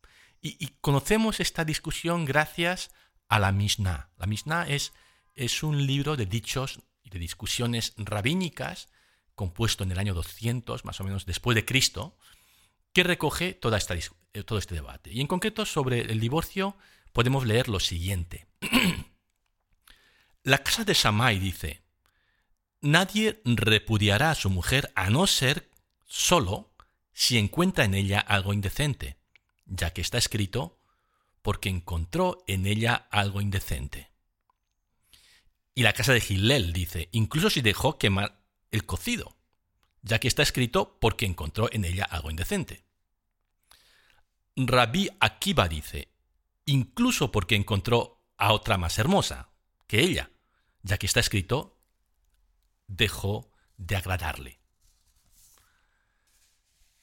Y, 0.41 0.69
conocemos 0.81 1.41
esta 1.41 1.65
discusión 1.65 2.25
gracias 2.25 2.91
a 3.29 3.39
la 3.39 3.53
Mishnah. 3.53 4.11
La 4.17 4.27
Mishnah 4.27 4.69
es, 4.69 4.93
es 5.35 5.63
un 5.63 5.87
libro 5.87 6.17
de 6.17 6.27
dichos 6.27 6.81
y 7.03 7.11
de 7.11 7.19
discusiones 7.19 7.93
rabínicas 7.97 8.89
compuesto 9.35 9.85
en 9.85 9.93
el 9.93 9.99
año 9.99 10.15
200, 10.15 10.85
más 10.85 11.01
o 11.01 11.05
menos 11.05 11.27
después 11.27 11.55
de 11.55 11.65
Cristo, 11.65 12.17
que 12.93 13.05
recoge 13.05 13.53
toda 13.53 13.77
esta, 13.77 13.95
eh, 13.95 14.43
todo 14.45 14.59
este 14.59 14.75
debate. 14.75 15.13
Y 15.13 15.21
en 15.21 15.27
concreto 15.27 15.67
sobre 15.67 16.01
el 16.01 16.19
divorcio 16.19 16.77
podemos 17.17 17.47
leer 17.47 17.71
lo 17.71 17.81
siguiente. 17.81 18.47
La 20.43 20.59
casa 20.59 20.85
de 20.85 20.93
Shammai 20.93 21.39
dice, 21.39 21.83
nadie 22.83 23.41
repudiará 23.47 24.33
a 24.33 24.35
su 24.35 24.51
mujer 24.51 24.93
a 24.95 25.09
no 25.09 25.27
ser 25.27 25.71
solo 26.05 26.75
si 27.15 27.39
encuentra 27.39 27.87
en 27.87 27.95
ella 27.95 28.21
algo 28.21 28.53
indecente, 28.53 29.17
ya 29.65 29.95
que 29.95 30.03
está 30.03 30.19
escrito, 30.19 30.79
porque 31.41 31.71
encontró 31.71 32.45
en 32.49 32.67
ella 32.67 33.09
algo 33.11 33.41
indecente. 33.41 34.11
Y 35.75 35.85
la 35.85 35.95
casa 35.95 36.13
de 36.13 36.21
Gilel 36.21 36.75
dice, 36.75 37.09
incluso 37.13 37.49
si 37.49 37.63
dejó 37.63 37.97
quemar 37.97 38.43
el 38.73 38.85
cocido, 38.85 39.39
ya 40.03 40.19
que 40.19 40.29
está 40.29 40.43
escrito, 40.43 40.99
porque 41.01 41.25
encontró 41.25 41.71
en 41.73 41.87
ella 41.87 42.05
algo 42.05 42.31
indecente. 42.31 42.85
Rabí 44.55 45.09
Akiva 45.19 45.67
dice, 45.67 46.11
incluso 46.67 47.33
porque 47.33 47.57
encontró 47.57 48.23
a 48.37 48.53
otra 48.53 48.77
más 48.77 48.99
hermosa 48.99 49.51
que 49.87 50.01
ella, 50.01 50.31
ya 50.83 50.99
que 50.99 51.07
está 51.07 51.21
escrito, 51.21 51.79
dejó 52.87 53.51
de 53.77 53.97
agradarle. 53.97 54.59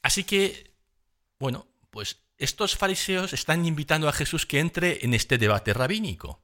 Así 0.01 0.25
que, 0.25 0.75
bueno, 1.39 1.67
pues 1.89 2.19
estos 2.37 2.75
fariseos 2.75 3.33
están 3.33 3.65
invitando 3.65 4.09
a 4.09 4.13
Jesús 4.13 4.45
que 4.45 4.59
entre 4.59 5.05
en 5.05 5.13
este 5.13 5.37
debate 5.37 5.73
rabínico, 5.73 6.43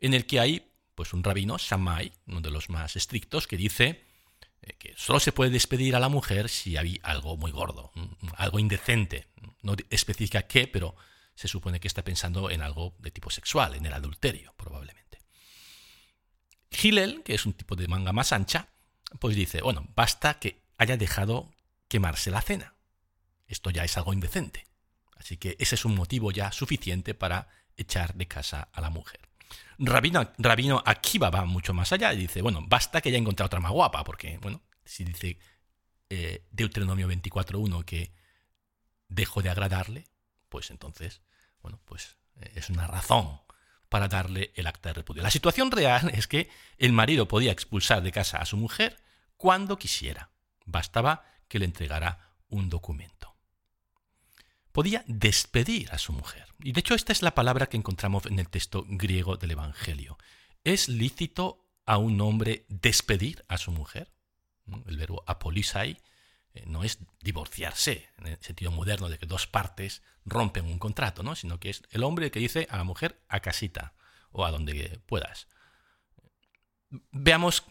en 0.00 0.14
el 0.14 0.26
que 0.26 0.40
hay 0.40 0.72
pues 0.94 1.12
un 1.12 1.22
rabino, 1.22 1.56
Shammai, 1.56 2.12
uno 2.26 2.40
de 2.40 2.50
los 2.50 2.68
más 2.68 2.96
estrictos, 2.96 3.46
que 3.46 3.56
dice 3.56 4.04
eh, 4.62 4.74
que 4.78 4.94
solo 4.96 5.20
se 5.20 5.32
puede 5.32 5.50
despedir 5.50 5.96
a 5.96 6.00
la 6.00 6.08
mujer 6.08 6.48
si 6.48 6.76
hay 6.76 7.00
algo 7.02 7.36
muy 7.36 7.52
gordo, 7.52 7.92
algo 8.36 8.58
indecente. 8.58 9.28
No 9.62 9.76
especifica 9.88 10.42
qué, 10.42 10.66
pero 10.66 10.96
se 11.40 11.48
supone 11.48 11.80
que 11.80 11.88
está 11.88 12.04
pensando 12.04 12.50
en 12.50 12.60
algo 12.60 12.94
de 12.98 13.10
tipo 13.10 13.30
sexual, 13.30 13.74
en 13.74 13.86
el 13.86 13.94
adulterio, 13.94 14.52
probablemente. 14.58 15.20
Hillel, 16.70 17.22
que 17.22 17.32
es 17.32 17.46
un 17.46 17.54
tipo 17.54 17.76
de 17.76 17.88
manga 17.88 18.12
más 18.12 18.32
ancha, 18.32 18.68
pues 19.18 19.36
dice, 19.36 19.62
bueno, 19.62 19.88
basta 19.96 20.38
que 20.38 20.60
haya 20.76 20.98
dejado 20.98 21.50
quemarse 21.88 22.30
la 22.30 22.42
cena. 22.42 22.74
Esto 23.46 23.70
ya 23.70 23.84
es 23.84 23.96
algo 23.96 24.12
indecente. 24.12 24.66
Así 25.16 25.38
que 25.38 25.56
ese 25.58 25.76
es 25.76 25.86
un 25.86 25.94
motivo 25.94 26.30
ya 26.30 26.52
suficiente 26.52 27.14
para 27.14 27.48
echar 27.74 28.12
de 28.16 28.28
casa 28.28 28.68
a 28.70 28.82
la 28.82 28.90
mujer. 28.90 29.30
Rabino, 29.78 30.30
Rabino 30.36 30.82
Akiva 30.84 31.30
va 31.30 31.46
mucho 31.46 31.72
más 31.72 31.90
allá 31.90 32.12
y 32.12 32.18
dice, 32.18 32.42
bueno, 32.42 32.62
basta 32.68 33.00
que 33.00 33.08
haya 33.08 33.16
encontrado 33.16 33.46
otra 33.46 33.60
más 33.60 33.72
guapa, 33.72 34.04
porque, 34.04 34.36
bueno, 34.42 34.60
si 34.84 35.04
dice 35.04 35.38
eh, 36.10 36.44
Deuteronomio 36.50 37.08
24.1 37.08 37.82
que 37.86 38.12
dejó 39.08 39.40
de 39.40 39.48
agradarle, 39.48 40.04
pues 40.50 40.70
entonces, 40.70 41.22
bueno, 41.62 41.80
pues 41.84 42.16
eh, 42.40 42.52
es 42.54 42.70
una 42.70 42.86
razón 42.86 43.40
para 43.88 44.08
darle 44.08 44.52
el 44.54 44.66
acta 44.66 44.90
de 44.90 44.94
repudio. 44.94 45.22
La 45.22 45.30
situación 45.30 45.70
real 45.70 46.10
es 46.14 46.26
que 46.26 46.48
el 46.78 46.92
marido 46.92 47.26
podía 47.26 47.52
expulsar 47.52 48.02
de 48.02 48.12
casa 48.12 48.38
a 48.38 48.46
su 48.46 48.56
mujer 48.56 48.98
cuando 49.36 49.78
quisiera. 49.78 50.30
Bastaba 50.64 51.24
que 51.48 51.58
le 51.58 51.64
entregara 51.64 52.34
un 52.48 52.68
documento 52.68 53.20
podía 54.72 55.04
despedir 55.06 55.90
a 55.92 55.98
su 55.98 56.12
mujer. 56.12 56.46
Y 56.60 56.72
de 56.72 56.80
hecho 56.80 56.94
esta 56.94 57.12
es 57.12 57.22
la 57.22 57.34
palabra 57.34 57.68
que 57.68 57.76
encontramos 57.76 58.26
en 58.26 58.38
el 58.38 58.48
texto 58.48 58.84
griego 58.88 59.36
del 59.36 59.52
Evangelio. 59.52 60.18
¿Es 60.64 60.88
lícito 60.88 61.66
a 61.86 61.98
un 61.98 62.20
hombre 62.20 62.66
despedir 62.68 63.44
a 63.48 63.58
su 63.58 63.72
mujer? 63.72 64.12
El 64.86 64.96
verbo 64.96 65.24
apolisai 65.26 65.98
eh, 66.54 66.64
no 66.66 66.84
es 66.84 66.98
divorciarse, 67.20 68.08
en 68.18 68.26
el 68.28 68.38
sentido 68.40 68.70
moderno 68.70 69.08
de 69.08 69.18
que 69.18 69.26
dos 69.26 69.46
partes 69.46 70.02
rompen 70.24 70.66
un 70.66 70.78
contrato, 70.78 71.22
¿no? 71.22 71.34
sino 71.36 71.60
que 71.60 71.70
es 71.70 71.82
el 71.90 72.02
hombre 72.02 72.30
que 72.30 72.40
dice 72.40 72.66
a 72.70 72.76
la 72.76 72.84
mujer 72.84 73.22
a 73.28 73.40
casita 73.40 73.94
o 74.32 74.44
a 74.44 74.50
donde 74.50 75.00
puedas. 75.06 75.48
Veamos 77.12 77.64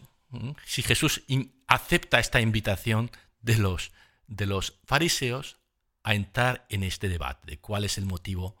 si 0.64 0.82
Jesús 0.82 1.22
acepta 1.66 2.20
esta 2.20 2.40
invitación 2.40 3.10
de 3.40 3.56
los, 3.56 3.92
de 4.26 4.46
los 4.46 4.78
fariseos 4.84 5.58
a 6.02 6.14
entrar 6.14 6.66
en 6.68 6.82
este 6.82 7.08
debate 7.08 7.50
de 7.50 7.58
cuál 7.58 7.84
es 7.84 7.98
el 7.98 8.06
motivo, 8.06 8.56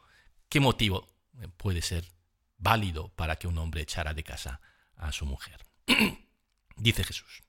qué 0.48 0.60
motivo 0.60 1.08
puede 1.56 1.80
ser 1.82 2.04
válido 2.58 3.08
para 3.14 3.36
que 3.36 3.46
un 3.46 3.56
hombre 3.58 3.82
echara 3.82 4.14
de 4.14 4.24
casa 4.24 4.60
a 4.96 5.12
su 5.12 5.24
mujer. 5.24 5.64
Dice 6.76 7.04
Jesús. 7.04 7.42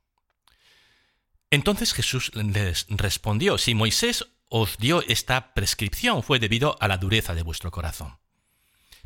Entonces 1.51 1.93
Jesús 1.93 2.31
les 2.34 2.88
respondió, 2.89 3.60
si 3.60 3.75
Moisés 3.75 4.25
os 4.50 4.77
dio 4.77 5.03
esta 5.03 5.53
prescripción 5.53 6.24
fue 6.24 6.39
debido 6.39 6.77
a 6.79 6.88
la 6.88 6.98
dureza 6.98 7.36
de 7.36 7.43
vuestro 7.43 7.70
corazón. 7.70 8.17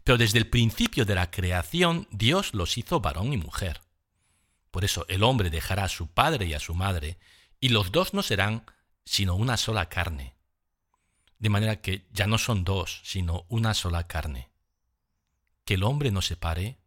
Pero 0.05 0.17
desde 0.17 0.37
el 0.37 0.49
principio 0.49 1.05
de 1.05 1.15
la 1.15 1.29
creación 1.29 2.07
Dios 2.11 2.53
los 2.53 2.77
hizo 2.77 3.01
varón 3.01 3.33
y 3.33 3.37
mujer. 3.37 3.81
Por 4.71 4.85
eso 4.85 5.05
el 5.09 5.23
hombre 5.23 5.49
dejará 5.49 5.83
a 5.83 5.89
su 5.89 6.07
padre 6.07 6.45
y 6.45 6.53
a 6.53 6.59
su 6.59 6.73
madre, 6.73 7.17
y 7.59 7.69
los 7.69 7.91
dos 7.91 8.13
no 8.13 8.23
serán 8.23 8.65
sino 9.03 9.35
una 9.35 9.57
sola 9.57 9.89
carne 9.89 10.35
de 11.39 11.49
manera 11.49 11.81
que 11.81 12.07
ya 12.11 12.27
no 12.27 12.37
son 12.37 12.63
dos, 12.63 13.01
sino 13.03 13.45
una 13.49 13.73
sola 13.73 14.07
carne. 14.07 14.49
Que 15.63 15.75
el 15.75 15.83
hombre 15.83 16.11
no 16.11 16.21
separe 16.21 16.79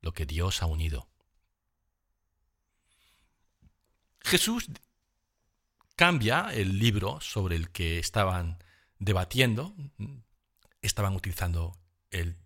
lo 0.00 0.12
que 0.12 0.26
Dios 0.26 0.62
ha 0.62 0.66
unido. 0.66 1.08
Jesús 4.20 4.68
cambia 5.96 6.50
el 6.52 6.78
libro 6.78 7.20
sobre 7.20 7.56
el 7.56 7.70
que 7.70 7.98
estaban 7.98 8.58
debatiendo. 8.98 9.74
Estaban 10.82 11.16
utilizando 11.16 11.76
el 12.10 12.36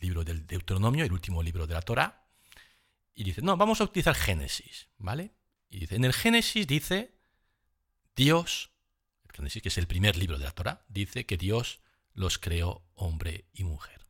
libro 0.00 0.24
del 0.24 0.46
Deuteronomio, 0.46 1.04
el 1.04 1.12
último 1.12 1.42
libro 1.42 1.66
de 1.66 1.74
la 1.74 1.82
Torá, 1.82 2.24
y 3.14 3.24
dice, 3.24 3.42
no, 3.42 3.56
vamos 3.56 3.80
a 3.80 3.84
utilizar 3.84 4.14
Génesis, 4.14 4.88
¿vale? 4.98 5.34
Y 5.68 5.80
dice, 5.80 5.96
en 5.96 6.04
el 6.04 6.12
Génesis 6.12 6.66
dice, 6.66 7.14
Dios, 8.16 8.70
que 9.32 9.68
es 9.68 9.78
el 9.78 9.86
primer 9.86 10.16
libro 10.16 10.38
de 10.38 10.44
la 10.44 10.52
Torá, 10.52 10.84
dice 10.88 11.26
que 11.26 11.36
Dios 11.36 11.80
los 12.14 12.38
creó 12.38 12.84
hombre 12.94 13.46
y 13.52 13.64
mujer. 13.64 14.06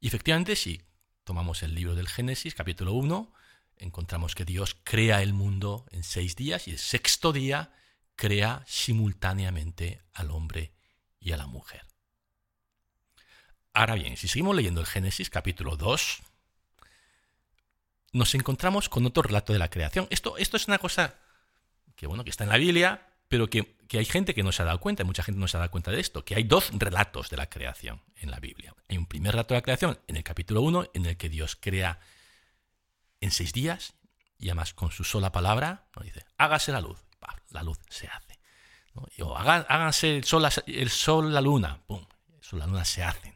Y 0.00 0.08
efectivamente, 0.08 0.56
si 0.56 0.82
tomamos 1.24 1.62
el 1.62 1.74
libro 1.74 1.94
del 1.94 2.08
Génesis, 2.08 2.54
capítulo 2.54 2.92
1, 2.92 3.32
encontramos 3.78 4.34
que 4.34 4.44
Dios 4.44 4.76
crea 4.82 5.22
el 5.22 5.32
mundo 5.32 5.86
en 5.90 6.02
seis 6.02 6.36
días 6.36 6.68
y 6.68 6.72
el 6.72 6.78
sexto 6.78 7.32
día 7.32 7.72
crea 8.16 8.64
simultáneamente 8.66 10.02
al 10.12 10.30
hombre 10.30 10.72
y 11.20 11.32
a 11.32 11.36
la 11.36 11.46
mujer. 11.46 11.84
Ahora 13.72 13.94
bien, 13.94 14.16
si 14.16 14.26
seguimos 14.26 14.56
leyendo 14.56 14.80
el 14.80 14.86
Génesis 14.86 15.28
capítulo 15.28 15.76
2, 15.76 16.22
nos 18.12 18.34
encontramos 18.34 18.88
con 18.88 19.04
otro 19.04 19.22
relato 19.22 19.52
de 19.52 19.58
la 19.58 19.68
creación. 19.68 20.06
Esto, 20.08 20.38
esto 20.38 20.56
es 20.56 20.66
una 20.66 20.78
cosa 20.78 21.14
que, 21.94 22.06
bueno, 22.06 22.24
que 22.24 22.30
está 22.30 22.44
en 22.44 22.50
la 22.50 22.56
Biblia, 22.56 23.06
pero 23.28 23.50
que, 23.50 23.76
que, 23.88 23.98
hay 23.98 24.06
gente 24.06 24.34
que 24.34 24.42
no 24.42 24.52
se 24.52 24.62
ha 24.62 24.64
dado 24.64 24.80
cuenta, 24.80 25.04
mucha 25.04 25.22
gente 25.22 25.38
no 25.38 25.46
se 25.46 25.58
ha 25.58 25.60
dado 25.60 25.70
cuenta 25.70 25.90
de 25.90 26.00
esto, 26.00 26.24
que 26.24 26.34
hay 26.34 26.44
dos 26.44 26.70
relatos 26.72 27.28
de 27.28 27.36
la 27.36 27.50
creación 27.50 28.00
en 28.16 28.30
la 28.30 28.40
Biblia. 28.40 28.74
Hay 28.88 28.96
un 28.96 29.06
primer 29.06 29.32
relato 29.32 29.52
de 29.52 29.58
la 29.58 29.62
creación 29.62 29.98
en 30.06 30.16
el 30.16 30.24
capítulo 30.24 30.62
1, 30.62 30.90
en 30.94 31.04
el 31.04 31.16
que 31.18 31.28
Dios 31.28 31.56
crea 31.60 32.00
en 33.20 33.30
seis 33.30 33.52
días, 33.52 33.94
y 34.38 34.48
además 34.48 34.72
con 34.72 34.90
su 34.90 35.04
sola 35.04 35.32
palabra, 35.32 35.88
dice, 36.02 36.24
hágase 36.38 36.72
la 36.72 36.80
luz, 36.80 37.05
la 37.56 37.62
luz 37.62 37.78
se 37.88 38.06
hace. 38.08 38.38
O 39.22 39.36
háganse 39.36 40.16
el 40.16 40.24
sol, 40.24 40.48
el 40.66 40.90
sol, 40.90 41.34
la 41.34 41.40
luna, 41.40 41.82
pum, 41.86 42.06
el 42.34 42.42
sol, 42.42 42.60
la 42.60 42.66
luna 42.66 42.84
se 42.84 43.02
hacen. 43.02 43.34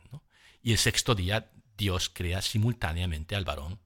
Y 0.63 0.73
el 0.73 0.79
sexto 0.79 1.15
día 1.15 1.51
Dios 1.77 2.11
crea 2.11 2.41
simultáneamente 2.43 3.35
al 3.35 3.45
varón 3.45 3.81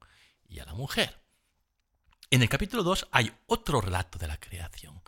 y 0.47 0.59
a 0.59 0.65
la 0.65 0.73
mujer. 0.73 1.21
En 2.29 2.41
el 2.41 2.49
capítulo 2.49 2.83
2 2.83 3.07
hay 3.11 3.31
otro 3.45 3.81
relato 3.81 4.17
de 4.17 4.27
la 4.27 4.39
creación 4.39 5.01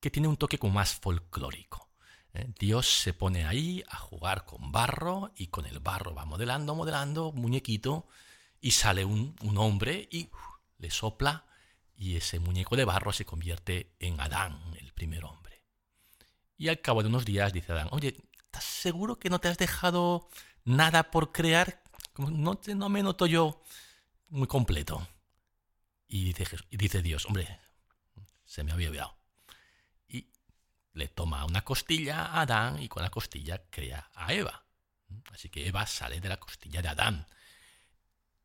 que 0.00 0.10
tiene 0.10 0.28
un 0.28 0.36
toque 0.36 0.58
como 0.58 0.74
más 0.74 0.94
folclórico. 0.94 1.90
¿eh? 2.34 2.52
Dios 2.58 2.86
se 2.86 3.14
pone 3.14 3.46
ahí 3.46 3.82
a 3.88 3.96
jugar 3.96 4.44
con 4.44 4.70
barro 4.70 5.32
y 5.36 5.46
con 5.46 5.64
el 5.66 5.80
barro 5.80 6.14
va 6.14 6.26
modelando, 6.26 6.74
modelando, 6.74 7.32
muñequito, 7.32 8.06
y 8.60 8.72
sale 8.72 9.04
un, 9.04 9.36
hombre 9.56 10.08
y 10.10 10.30
le 10.78 10.90
sopla 10.90 11.46
y 11.96 12.16
ese 12.16 12.38
muñeco 12.38 12.76
de 12.76 12.84
barro 12.84 13.12
se 13.12 13.24
convierte 13.24 13.94
en 13.98 14.20
Adán, 14.20 14.60
el 14.78 14.92
primer 14.92 15.24
hombre. 15.24 15.64
Y 16.56 16.68
al 16.68 16.80
cabo 16.80 17.02
de 17.02 17.08
unos 17.08 17.24
días 17.24 17.52
dice 17.52 17.72
Adán, 17.72 17.88
oye, 17.90 18.16
¿estás 18.38 18.64
seguro 18.64 19.18
que 19.18 19.30
no 19.30 19.40
te 19.40 19.48
has 19.48 19.58
dejado 19.58 20.28
nada 20.64 21.10
por 21.10 21.32
crear, 21.32 21.82
no, 22.16 22.58
no 22.66 22.88
me 22.88 23.02
noto 23.02 23.26
yo 23.26 23.62
muy 24.28 24.46
completo. 24.46 25.06
Y 26.08 26.32
dice, 26.32 26.56
y 26.70 26.76
dice 26.76 27.02
Dios, 27.02 27.26
hombre, 27.26 27.60
se 28.44 28.64
me 28.64 28.72
había 28.72 28.88
olvidado. 28.88 29.16
Y 30.08 30.30
le 30.92 31.08
toma 31.08 31.44
una 31.44 31.64
costilla 31.64 32.26
a 32.26 32.42
Adán 32.42 32.80
y 32.80 32.88
con 32.88 33.02
la 33.02 33.10
costilla 33.10 33.62
crea 33.70 34.10
a 34.14 34.32
Eva. 34.32 34.64
Así 35.32 35.48
que 35.48 35.66
Eva 35.66 35.86
sale 35.86 36.20
de 36.20 36.28
la 36.28 36.38
costilla 36.38 36.82
de 36.82 36.88
Adán. 36.88 37.26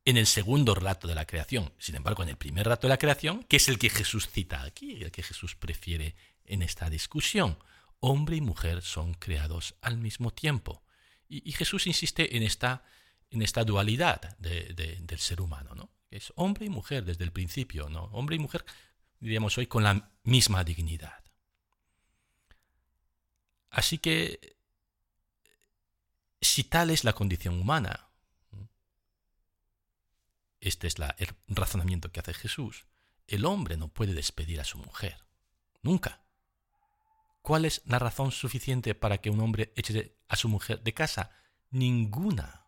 En 0.10 0.18
el 0.18 0.26
segundo 0.26 0.74
relato 0.74 1.08
de 1.08 1.14
la 1.14 1.28
creación, 1.28 1.72
sin 1.78 1.94
embargo, 1.94 2.24
en 2.24 2.30
el 2.30 2.36
primer 2.36 2.64
relato 2.64 2.88
de 2.88 2.94
la 2.94 2.98
creación, 2.98 3.44
que 3.44 3.58
es 3.58 3.70
el 3.70 3.78
que 3.78 3.92
Jesús 3.92 4.28
cita 4.28 4.64
aquí, 4.64 5.04
el 5.04 5.12
que 5.12 5.22
Jesús 5.22 5.54
prefiere 5.54 6.16
en 6.46 6.64
esta 6.64 6.90
discusión, 6.90 7.60
hombre 8.00 8.38
y 8.38 8.42
mujer 8.42 8.82
son 8.82 9.14
creados 9.14 9.76
al 9.82 10.00
mismo 10.00 10.32
tiempo. 10.32 10.82
Y, 11.28 11.52
Jesús 11.52 11.86
insiste 11.86 12.36
en 12.36 12.42
esta, 12.42 12.84
en 13.30 13.44
esta 13.44 13.64
dualidad 13.64 14.36
del 14.40 15.20
ser 15.20 15.42
humano, 15.42 15.76
¿no? 15.76 15.92
Es 16.10 16.34
hombre 16.38 16.66
y 16.66 16.70
mujer 16.70 17.06
desde 17.06 17.24
el 17.24 17.32
principio, 17.32 17.88
¿no? 17.88 18.06
Hombre 18.06 18.36
y 18.36 18.40
mujer, 18.40 18.66
diríamos 19.20 19.60
hoy, 19.60 19.68
con 19.68 19.84
la 19.84 20.10
misma 20.24 20.64
dignidad. 20.64 21.24
Así 23.70 24.00
que, 24.00 24.58
si 26.42 26.64
tal 26.64 26.90
es 26.90 27.04
la 27.04 27.14
condición 27.14 27.62
humana, 27.62 28.09
este 30.60 30.88
es 30.88 31.00
la, 31.00 31.16
el 31.18 31.30
razonamiento 31.48 32.12
que 32.12 32.20
hace 32.20 32.34
Jesús, 32.34 32.88
el 33.28 33.46
hombre 33.46 33.78
no 33.78 33.90
puede 33.90 34.14
despedir 34.14 34.60
a 34.60 34.66
su 34.66 34.78
mujer. 34.78 35.26
Nunca. 35.82 36.22
¿Cuál 37.42 37.66
es 37.66 37.82
la 37.86 38.00
razón 38.00 38.32
suficiente 38.32 38.96
para 38.96 39.20
que 39.20 39.30
un 39.30 39.40
hombre 39.40 39.72
eche 39.76 40.18
a 40.28 40.36
su 40.36 40.50
mujer 40.50 40.82
de 40.84 40.94
casa? 40.94 41.32
Ninguna. 41.70 42.68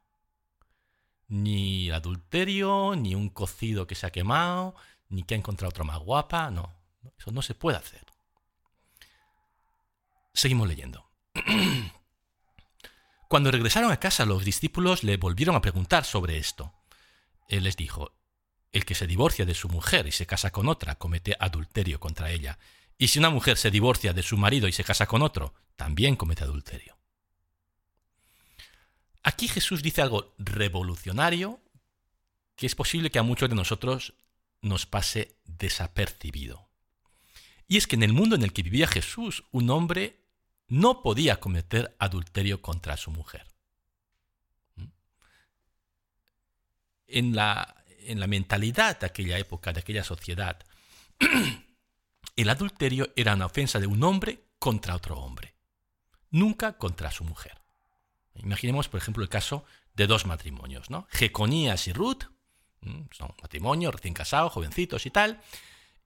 Ni 1.27 1.89
adulterio, 1.91 2.95
ni 2.95 3.15
un 3.15 3.29
cocido 3.29 3.87
que 3.87 3.95
se 3.95 4.05
ha 4.05 4.11
quemado, 4.11 4.75
ni 5.09 5.23
que 5.23 5.35
ha 5.35 5.37
encontrado 5.37 5.69
otra 5.69 5.83
más 5.83 5.99
guapa, 5.99 6.49
no. 6.51 6.73
Eso 7.17 7.31
no 7.31 7.41
se 7.41 7.55
puede 7.55 7.77
hacer. 7.77 8.05
Seguimos 10.33 10.67
leyendo. 10.67 11.09
Cuando 13.27 13.51
regresaron 13.51 13.91
a 13.91 13.99
casa 13.99 14.25
los 14.25 14.45
discípulos 14.45 15.03
le 15.03 15.17
volvieron 15.17 15.55
a 15.55 15.61
preguntar 15.61 16.05
sobre 16.05 16.37
esto. 16.37 16.73
Él 17.51 17.65
les 17.65 17.75
dijo, 17.75 18.13
el 18.71 18.85
que 18.85 18.95
se 18.95 19.05
divorcia 19.05 19.45
de 19.45 19.53
su 19.53 19.67
mujer 19.67 20.07
y 20.07 20.11
se 20.11 20.25
casa 20.25 20.51
con 20.51 20.69
otra 20.69 20.95
comete 20.95 21.35
adulterio 21.37 21.99
contra 21.99 22.31
ella, 22.31 22.57
y 22.97 23.09
si 23.09 23.19
una 23.19 23.29
mujer 23.29 23.57
se 23.57 23.71
divorcia 23.71 24.13
de 24.13 24.23
su 24.23 24.37
marido 24.37 24.67
y 24.67 24.71
se 24.71 24.85
casa 24.85 25.05
con 25.05 25.21
otro, 25.21 25.53
también 25.75 26.15
comete 26.15 26.45
adulterio. 26.45 26.97
Aquí 29.23 29.49
Jesús 29.49 29.83
dice 29.83 30.01
algo 30.01 30.33
revolucionario 30.37 31.59
que 32.55 32.67
es 32.67 32.75
posible 32.75 33.11
que 33.11 33.19
a 33.19 33.23
muchos 33.23 33.49
de 33.49 33.55
nosotros 33.55 34.13
nos 34.61 34.85
pase 34.85 35.35
desapercibido. 35.43 36.69
Y 37.67 37.77
es 37.77 37.87
que 37.87 37.95
en 37.95 38.03
el 38.03 38.13
mundo 38.13 38.35
en 38.35 38.43
el 38.43 38.53
que 38.53 38.63
vivía 38.63 38.87
Jesús, 38.87 39.43
un 39.51 39.69
hombre 39.69 40.23
no 40.67 41.01
podía 41.01 41.39
cometer 41.39 41.95
adulterio 41.99 42.61
contra 42.61 42.95
su 42.97 43.11
mujer. 43.11 43.50
En 47.11 47.35
la, 47.35 47.83
en 47.99 48.19
la 48.19 48.27
mentalidad 48.27 48.99
de 48.99 49.05
aquella 49.05 49.37
época, 49.37 49.73
de 49.73 49.81
aquella 49.81 50.03
sociedad, 50.03 50.57
el 52.35 52.49
adulterio 52.49 53.11
era 53.15 53.35
una 53.35 53.45
ofensa 53.45 53.79
de 53.79 53.87
un 53.87 54.03
hombre 54.03 54.45
contra 54.59 54.95
otro 54.95 55.17
hombre, 55.17 55.55
nunca 56.29 56.77
contra 56.77 57.11
su 57.11 57.23
mujer. 57.23 57.61
Imaginemos, 58.35 58.87
por 58.87 58.99
ejemplo, 58.99 59.23
el 59.23 59.29
caso 59.29 59.65
de 59.93 60.07
dos 60.07 60.25
matrimonios, 60.25 60.89
¿no? 60.89 61.07
Jeconías 61.11 61.87
y 61.87 61.93
Ruth, 61.93 62.23
son 63.11 63.35
matrimonios 63.41 63.93
recién 63.93 64.13
casados, 64.13 64.53
jovencitos 64.53 65.05
y 65.05 65.11
tal, 65.11 65.41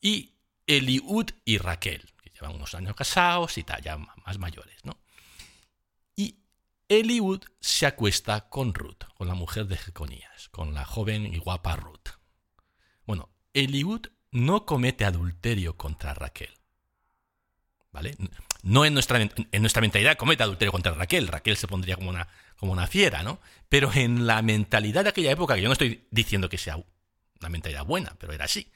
y 0.01 0.33
Eliud 0.67 1.29
y 1.45 1.57
Raquel, 1.57 2.11
que 2.21 2.31
llevan 2.31 2.55
unos 2.55 2.73
años 2.75 2.95
casados 2.95 3.57
y 3.57 3.63
tal, 3.63 3.81
ya 3.81 3.97
más 3.97 4.39
mayores, 4.39 4.83
¿no? 4.83 4.97
Eliud 6.87 7.41
se 7.59 7.85
acuesta 7.85 8.49
con 8.49 8.73
Ruth, 8.73 9.03
con 9.15 9.27
la 9.27 9.33
mujer 9.33 9.65
de 9.67 9.77
Jeconías, 9.77 10.49
con 10.49 10.73
la 10.73 10.85
joven 10.85 11.25
y 11.25 11.39
guapa 11.39 11.75
Ruth. 11.75 12.09
Bueno, 13.05 13.29
Eliud 13.53 14.07
no 14.31 14.65
comete 14.65 15.05
adulterio 15.05 15.77
contra 15.77 16.13
Raquel. 16.13 16.53
¿Vale? 17.91 18.15
No 18.61 18.83
en 18.83 18.93
nuestra, 18.93 19.19
en 19.21 19.61
nuestra 19.61 19.81
mentalidad 19.81 20.17
comete 20.17 20.43
adulterio 20.43 20.71
contra 20.71 20.93
Raquel. 20.93 21.27
Raquel 21.27 21.55
se 21.55 21.67
pondría 21.67 21.95
como 21.95 22.09
una, 22.09 22.27
como 22.57 22.73
una 22.73 22.87
fiera, 22.87 23.23
¿no? 23.23 23.39
Pero 23.69 23.91
en 23.93 24.27
la 24.27 24.41
mentalidad 24.41 25.03
de 25.03 25.09
aquella 25.09 25.31
época, 25.31 25.55
que 25.55 25.61
yo 25.61 25.69
no 25.69 25.73
estoy 25.73 26.05
diciendo 26.11 26.49
que 26.49 26.57
sea 26.57 26.75
una 27.39 27.49
mentalidad 27.49 27.85
buena, 27.85 28.15
pero 28.19 28.33
era 28.33 28.45
así. 28.45 28.71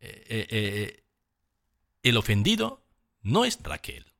Eh, 0.00 0.24
eh, 0.28 0.46
eh, 0.50 1.04
el 2.02 2.16
ofendido 2.16 2.84
no 3.22 3.44
es 3.44 3.58
Raquel, 3.62 4.12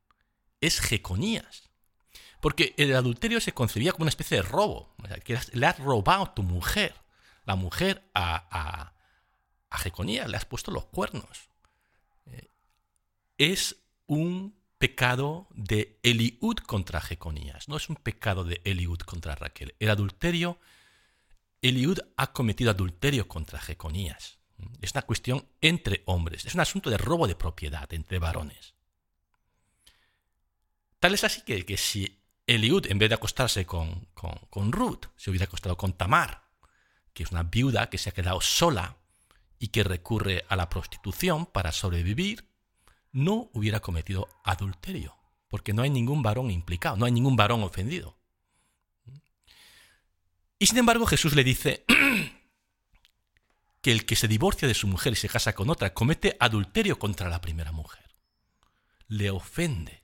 es 0.60 0.80
Jeconías. 0.80 1.67
Porque 2.40 2.74
el 2.76 2.94
adulterio 2.94 3.40
se 3.40 3.52
concebía 3.52 3.92
como 3.92 4.04
una 4.04 4.10
especie 4.10 4.36
de 4.36 4.42
robo. 4.42 4.94
le 5.52 5.66
has 5.66 5.78
robado 5.78 6.24
a 6.24 6.34
tu 6.34 6.42
mujer. 6.42 6.94
La 7.44 7.56
mujer 7.56 8.08
a, 8.14 8.92
a 9.70 9.78
Jeconías 9.78 10.28
le 10.28 10.36
has 10.36 10.44
puesto 10.44 10.70
los 10.70 10.86
cuernos. 10.86 11.48
Eh, 12.26 12.48
es 13.38 13.76
un 14.06 14.56
pecado 14.78 15.48
de 15.50 15.98
Eliud 16.02 16.56
contra 16.58 17.00
Jeconías, 17.00 17.68
no 17.68 17.76
es 17.76 17.88
un 17.88 17.96
pecado 17.96 18.44
de 18.44 18.60
Eliud 18.64 18.98
contra 19.00 19.34
Raquel. 19.34 19.74
El 19.80 19.90
adulterio, 19.90 20.58
Eliud 21.62 21.98
ha 22.16 22.32
cometido 22.32 22.70
adulterio 22.70 23.26
contra 23.26 23.60
Jeconías. 23.60 24.38
Es 24.80 24.92
una 24.92 25.02
cuestión 25.02 25.46
entre 25.60 26.02
hombres, 26.06 26.44
es 26.44 26.54
un 26.54 26.60
asunto 26.60 26.90
de 26.90 26.98
robo 26.98 27.26
de 27.26 27.34
propiedad 27.34 27.92
entre 27.92 28.18
varones. 28.18 28.74
Tal 31.00 31.14
es 31.14 31.24
así 31.24 31.42
que, 31.42 31.64
que 31.64 31.76
si 31.76 32.20
Eliud, 32.48 32.86
en 32.86 32.98
vez 32.98 33.10
de 33.10 33.14
acostarse 33.14 33.66
con, 33.66 34.08
con, 34.14 34.32
con 34.48 34.72
Ruth, 34.72 35.06
se 35.16 35.30
hubiera 35.30 35.44
acostado 35.44 35.76
con 35.76 35.92
Tamar, 35.92 36.48
que 37.12 37.22
es 37.22 37.30
una 37.30 37.42
viuda 37.42 37.90
que 37.90 37.98
se 37.98 38.08
ha 38.08 38.12
quedado 38.12 38.40
sola 38.40 38.96
y 39.58 39.68
que 39.68 39.84
recurre 39.84 40.44
a 40.48 40.56
la 40.56 40.70
prostitución 40.70 41.44
para 41.44 41.72
sobrevivir, 41.72 42.48
no 43.12 43.50
hubiera 43.52 43.80
cometido 43.80 44.28
adulterio, 44.44 45.16
porque 45.48 45.74
no 45.74 45.82
hay 45.82 45.90
ningún 45.90 46.22
varón 46.22 46.50
implicado, 46.50 46.96
no 46.96 47.04
hay 47.04 47.12
ningún 47.12 47.36
varón 47.36 47.62
ofendido. 47.62 48.18
Y 50.58 50.66
sin 50.66 50.78
embargo 50.78 51.06
Jesús 51.06 51.34
le 51.34 51.44
dice 51.44 51.84
que 53.82 53.92
el 53.92 54.06
que 54.06 54.16
se 54.16 54.26
divorcia 54.26 54.66
de 54.66 54.74
su 54.74 54.86
mujer 54.86 55.12
y 55.12 55.16
se 55.16 55.28
casa 55.28 55.54
con 55.54 55.68
otra 55.68 55.92
comete 55.92 56.36
adulterio 56.40 56.98
contra 56.98 57.28
la 57.28 57.40
primera 57.40 57.72
mujer. 57.72 58.04
Le 59.06 59.30
ofende, 59.30 60.02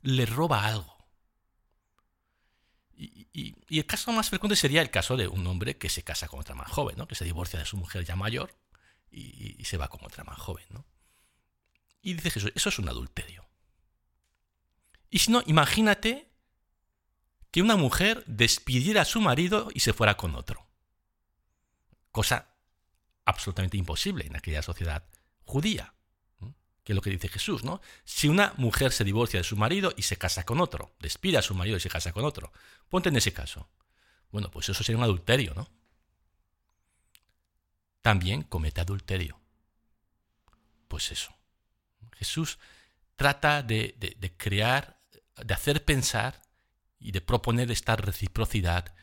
le 0.00 0.24
roba 0.24 0.66
algo. 0.66 0.95
Y, 2.96 3.54
el 3.68 3.86
caso 3.86 4.10
más 4.12 4.30
frecuente 4.30 4.56
sería 4.56 4.80
el 4.80 4.90
caso 4.90 5.16
de 5.16 5.28
un 5.28 5.46
hombre 5.46 5.76
que 5.76 5.90
se 5.90 6.02
casa 6.02 6.28
con 6.28 6.40
otra 6.40 6.54
más 6.54 6.70
joven, 6.70 6.96
¿no? 6.96 7.06
que 7.06 7.14
se 7.14 7.24
divorcia 7.24 7.58
de 7.58 7.66
su 7.66 7.76
mujer 7.76 8.04
ya 8.04 8.16
mayor 8.16 8.54
y, 9.10 9.62
se 9.64 9.76
va 9.76 9.88
con 9.88 10.04
otra 10.04 10.24
más 10.24 10.38
joven. 10.38 10.64
¿no? 10.70 10.84
Y 12.00 12.14
dice 12.14 12.30
Jesús, 12.30 12.52
eso 12.54 12.68
es 12.68 12.78
un 12.78 12.88
adulterio. 12.88 13.46
Y 15.10 15.18
si 15.18 15.30
no, 15.30 15.42
imagínate 15.46 16.30
que 17.50 17.62
una 17.62 17.76
mujer 17.76 18.24
despidiera 18.26 19.02
a 19.02 19.06
su 19.06 19.20
marido 19.20 19.68
y 19.74 19.80
se 19.80 19.92
fuera 19.92 20.16
con 20.16 20.34
otro. 20.34 20.66
Cosa 22.10 22.54
absolutamente 23.24 23.76
imposible 23.76 24.26
en 24.26 24.36
aquella 24.36 24.62
sociedad 24.62 25.04
judía, 25.44 25.94
que 26.86 26.92
es 26.92 26.94
lo 26.94 27.02
que 27.02 27.10
dice 27.10 27.28
Jesús, 27.28 27.64
¿no? 27.64 27.80
Si 28.04 28.28
una 28.28 28.54
mujer 28.58 28.92
se 28.92 29.02
divorcia 29.02 29.40
de 29.40 29.44
su 29.44 29.56
marido 29.56 29.92
y 29.96 30.02
se 30.02 30.16
casa 30.16 30.44
con 30.44 30.60
otro, 30.60 30.94
despide 31.00 31.36
a 31.36 31.42
su 31.42 31.52
marido 31.52 31.76
y 31.76 31.80
se 31.80 31.88
casa 31.88 32.12
con 32.12 32.24
otro, 32.24 32.52
ponte 32.88 33.08
en 33.08 33.16
ese 33.16 33.32
caso. 33.32 33.68
Bueno, 34.30 34.52
pues 34.52 34.68
eso 34.68 34.84
sería 34.84 34.98
un 34.98 35.02
adulterio, 35.02 35.52
¿no? 35.54 35.68
También 38.02 38.44
comete 38.44 38.80
adulterio. 38.80 39.40
Pues 40.86 41.10
eso. 41.10 41.34
Jesús 42.12 42.60
trata 43.16 43.64
de, 43.64 43.96
de 43.98 44.36
crear, 44.36 45.00
de 45.44 45.54
hacer 45.54 45.84
pensar 45.84 46.40
y 47.00 47.10
de 47.10 47.20
proponer 47.20 47.68
esta 47.72 47.96
reciprocidad 47.96 48.94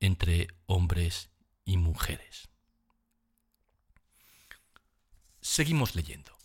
entre 0.00 0.48
hombres 0.66 1.30
y 1.64 1.76
mujeres. 1.76 2.48
Seguimos 5.40 5.94
leyendo. 5.94 6.37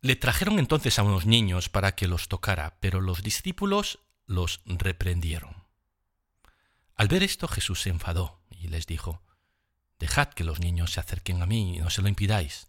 Le 0.00 0.14
trajeron 0.14 0.58
entonces 0.58 0.98
a 0.98 1.02
unos 1.02 1.26
niños 1.26 1.68
para 1.68 1.94
que 1.96 2.06
los 2.06 2.28
tocara, 2.28 2.78
pero 2.80 3.00
los 3.00 3.22
discípulos 3.22 3.98
los 4.26 4.60
reprendieron. 4.64 5.64
Al 6.94 7.08
ver 7.08 7.22
esto 7.22 7.48
Jesús 7.48 7.82
se 7.82 7.90
enfadó 7.90 8.40
y 8.50 8.68
les 8.68 8.86
dijo, 8.86 9.22
Dejad 9.98 10.28
que 10.28 10.44
los 10.44 10.60
niños 10.60 10.92
se 10.92 11.00
acerquen 11.00 11.42
a 11.42 11.46
mí 11.46 11.76
y 11.76 11.78
no 11.80 11.90
se 11.90 12.02
lo 12.02 12.08
impidáis, 12.08 12.68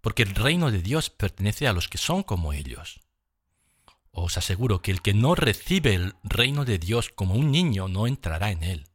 porque 0.00 0.24
el 0.24 0.34
reino 0.34 0.72
de 0.72 0.82
Dios 0.82 1.10
pertenece 1.10 1.68
a 1.68 1.72
los 1.72 1.88
que 1.88 1.98
son 1.98 2.24
como 2.24 2.52
ellos. 2.52 3.00
Os 4.10 4.36
aseguro 4.36 4.82
que 4.82 4.90
el 4.90 5.00
que 5.00 5.14
no 5.14 5.36
recibe 5.36 5.94
el 5.94 6.14
reino 6.24 6.64
de 6.64 6.78
Dios 6.78 7.08
como 7.08 7.34
un 7.34 7.52
niño 7.52 7.86
no 7.86 8.08
entrará 8.08 8.50
en 8.50 8.64
él. 8.64 8.88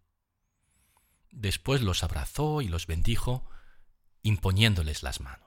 Después 1.32 1.82
los 1.82 2.04
abrazó 2.04 2.62
y 2.62 2.68
los 2.68 2.88
bendijo, 2.88 3.50
imponiéndoles 4.22 5.02
las 5.04 5.22
manos. 5.22 5.47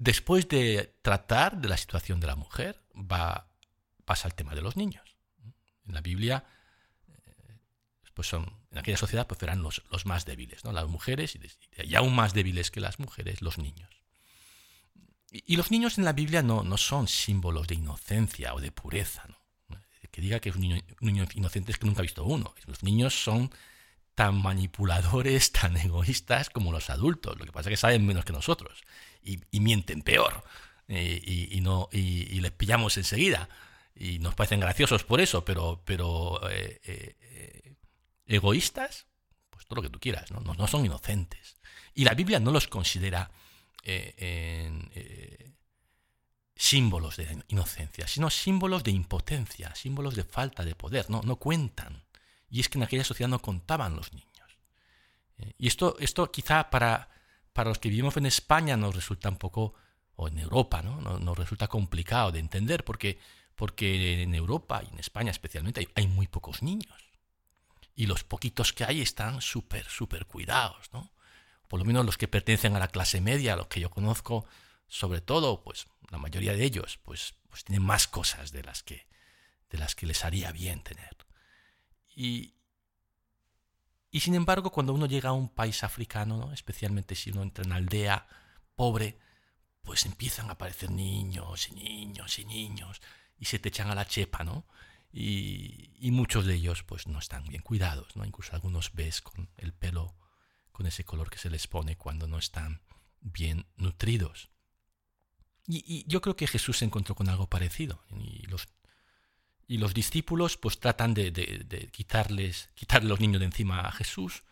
Después 0.00 0.48
de 0.48 0.94
tratar 1.02 1.60
de 1.60 1.68
la 1.68 1.76
situación 1.76 2.20
de 2.20 2.26
la 2.26 2.34
mujer, 2.34 2.80
va, 2.96 3.52
pasa 4.06 4.28
al 4.28 4.34
tema 4.34 4.54
de 4.54 4.62
los 4.62 4.74
niños. 4.74 5.18
En 5.84 5.92
la 5.92 6.00
Biblia, 6.00 6.42
eh, 7.06 7.58
pues 8.14 8.32
en 8.32 8.78
aquella 8.78 8.96
sociedad 8.96 9.26
pues 9.26 9.42
eran 9.42 9.62
los, 9.62 9.82
los 9.90 10.06
más 10.06 10.24
débiles, 10.24 10.64
¿no? 10.64 10.72
las 10.72 10.88
mujeres 10.88 11.36
y, 11.36 11.94
aún 11.96 12.14
más 12.14 12.32
débiles 12.32 12.70
que 12.70 12.80
las 12.80 12.98
mujeres, 12.98 13.42
los 13.42 13.58
niños. 13.58 13.90
Y, 15.30 15.56
los 15.56 15.70
niños 15.70 15.98
en 15.98 16.06
la 16.06 16.14
Biblia 16.14 16.40
no, 16.40 16.62
no, 16.62 16.78
son 16.78 17.06
símbolos 17.06 17.68
de 17.68 17.74
inocencia 17.74 18.54
o 18.54 18.60
de 18.60 18.72
pureza. 18.72 19.28
Que 20.10 20.22
diga 20.22 20.40
que 20.40 20.48
es 20.48 20.56
un 20.56 20.82
niño 21.02 21.26
inocente 21.34 21.72
es 21.72 21.78
que 21.78 21.86
nunca 21.86 22.00
ha 22.00 22.08
visto 22.08 22.24
uno. 22.24 22.54
Los 22.64 22.82
niños 22.82 23.22
son 23.22 23.52
tan 24.14 24.40
manipuladores, 24.42 25.52
tan 25.60 25.76
egoístas 25.76 26.50
como 26.50 26.72
los 26.72 26.90
adultos. 26.90 27.38
Lo 27.38 27.44
que 27.44 27.52
pasa 27.52 27.68
es 27.68 27.74
que 27.74 27.76
saben 27.76 28.06
menos 28.06 28.24
que 28.24 28.32
nosotros 28.32 28.82
y, 29.22 29.60
mienten 29.60 30.02
peor 30.02 30.44
y, 30.88 31.60
no, 31.62 31.88
y, 31.92 32.40
les 32.40 32.50
pillamos 32.52 32.96
enseguida 32.96 33.48
y 33.94 34.18
nos 34.18 34.34
parecen 34.34 34.60
graciosos 34.60 35.04
por 35.04 35.20
eso, 35.20 35.44
pero, 35.44 35.82
pero 35.84 36.40
eh, 36.50 36.80
eh, 36.84 37.76
egoístas, 38.26 39.06
pues 39.50 39.66
todo 39.66 39.76
lo 39.76 39.82
que 39.82 39.90
tú 39.90 40.00
quieras, 40.00 40.30
¿no? 40.30 40.40
No, 40.40 40.66
son 40.66 40.84
inocentes. 40.86 41.60
Y 41.94 42.04
la 42.04 42.14
Biblia 42.14 42.40
no 42.40 42.50
los 42.50 42.66
considera 42.66 43.30
eh, 43.82 45.52
símbolos 46.56 47.16
de 47.16 47.42
inocencia, 47.48 48.06
sino 48.06 48.30
símbolos 48.30 48.84
de 48.84 48.90
impotencia, 48.90 49.74
símbolos 49.74 50.14
de 50.14 50.24
falta 50.24 50.64
de 50.64 50.74
poder, 50.74 51.10
no, 51.10 51.22
no 51.22 51.36
cuentan. 51.36 52.04
Y 52.50 52.60
es 52.60 52.68
que 52.68 52.78
en 52.78 52.84
aquella 52.84 53.04
sociedad 53.04 53.30
no 53.30 53.40
contaban 53.40 53.96
los 53.96 54.12
niños. 54.12 54.28
Eh, 55.38 55.54
y 55.58 55.68
esto, 55.68 55.96
esto 56.00 56.30
quizá 56.30 56.68
para, 56.68 57.08
para 57.52 57.70
los 57.70 57.78
que 57.78 57.88
vivimos 57.88 58.16
en 58.16 58.26
España 58.26 58.76
nos 58.76 58.94
resulta 58.94 59.28
un 59.28 59.36
poco, 59.36 59.74
o 60.16 60.28
en 60.28 60.38
Europa, 60.38 60.82
¿no? 60.82 61.00
Nos, 61.00 61.38
resulta 61.38 61.68
complicado 61.68 62.32
de 62.32 62.40
entender 62.40 62.84
porque, 62.84 63.18
porque 63.54 64.22
en 64.22 64.34
Europa 64.34 64.82
y 64.84 64.92
en 64.92 64.98
España 64.98 65.30
especialmente 65.30 65.88
hay, 65.94 66.06
muy 66.08 66.26
pocos 66.26 66.62
niños. 66.62 66.94
Y 67.94 68.06
los 68.06 68.24
poquitos 68.24 68.72
que 68.72 68.84
hay 68.84 69.00
están 69.00 69.40
súper, 69.40 69.86
súper 69.86 70.26
cuidados, 70.26 70.92
¿no? 70.92 71.12
Por 71.68 71.78
lo 71.78 71.86
menos 71.86 72.04
los 72.04 72.18
que 72.18 72.28
pertenecen 72.28 72.74
a 72.76 72.80
la 72.80 72.88
clase 72.88 73.20
media, 73.20 73.56
los 73.56 73.68
que 73.68 73.80
yo 73.80 73.90
conozco, 73.90 74.44
sobre 74.88 75.20
todo, 75.20 75.62
pues 75.62 75.86
la 76.10 76.18
mayoría 76.18 76.52
de 76.52 76.64
ellos, 76.64 76.98
pues, 77.04 77.34
pues 77.48 77.64
tienen 77.64 77.86
más 77.86 78.08
cosas 78.08 78.50
de 78.50 78.62
las 78.62 78.82
que, 78.82 79.06
de 79.70 79.78
las 79.78 79.94
que 79.94 80.06
les 80.06 80.24
haría 80.24 80.50
bien 80.50 80.82
tener. 80.82 81.16
Y, 82.20 82.52
y 84.10 84.20
sin 84.20 84.34
embargo, 84.34 84.70
cuando 84.70 84.92
uno 84.92 85.06
llega 85.06 85.30
a 85.30 85.32
un 85.32 85.48
país 85.48 85.82
africano, 85.82 86.52
especialmente 86.52 87.14
si 87.14 87.30
uno 87.30 87.42
entra 87.42 87.64
en 87.64 87.72
aldea 87.72 88.28
pobre, 88.76 89.18
pues 89.80 90.04
empiezan 90.04 90.50
a 90.50 90.52
aparecer 90.52 90.90
niños 90.90 91.70
y 91.70 91.74
niños 91.76 92.38
y 92.38 92.44
niños 92.44 93.00
y 93.38 93.46
se 93.46 93.58
te 93.58 93.70
echan 93.70 93.88
a 93.88 93.94
la 93.94 94.06
chepa, 94.06 94.44
¿no? 94.44 94.66
Y, 95.10 95.92
y, 95.98 96.10
muchos 96.10 96.44
de 96.44 96.56
ellos 96.56 96.82
pues 96.82 97.06
no 97.06 97.18
están 97.18 97.44
bien 97.48 97.62
cuidados, 97.62 98.14
¿no? 98.16 98.26
Incluso 98.26 98.54
algunos 98.54 98.92
ves 98.92 99.22
con 99.22 99.48
el 99.56 99.72
pelo, 99.72 100.14
con 100.72 100.86
ese 100.86 101.04
color 101.04 101.30
que 101.30 101.38
se 101.38 101.48
les 101.48 101.66
pone 101.68 101.96
cuando 101.96 102.28
no 102.28 102.36
están 102.36 102.82
bien 103.22 103.64
nutridos. 103.76 104.50
Y, 105.66 105.82
y 105.86 106.04
yo 106.06 106.20
creo 106.20 106.36
que 106.36 106.46
Jesús 106.46 106.76
se 106.76 106.84
encontró 106.84 107.14
con 107.14 107.30
algo 107.30 107.48
parecido 107.48 108.04
y 108.10 108.46
los 108.46 108.68
y 109.70 109.78
los 109.78 109.94
discípulos 109.94 110.56
pues 110.56 110.80
tratan 110.80 111.14
de, 111.14 111.88
quitarles, 111.92 112.70
quitarle 112.74 113.08
los 113.08 113.20
niños 113.20 113.38
de 113.38 113.46
encima 113.46 113.82
a 113.82 113.92
Jesús, 113.92 114.42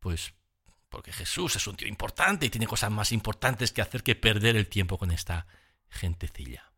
pues 0.00 0.34
porque 0.88 1.12
Jesús 1.12 1.54
es 1.54 1.64
un 1.68 1.76
tío 1.76 1.86
importante 1.86 2.46
y 2.46 2.50
tiene 2.50 2.66
cosas 2.66 2.90
más 2.90 3.12
importantes 3.12 3.70
que 3.70 3.82
hacer 3.82 4.02
que 4.02 4.16
perder 4.16 4.56
el 4.56 4.66
tiempo 4.66 4.98
con 4.98 5.12
esta 5.12 5.46
gentecilla. 5.90 6.72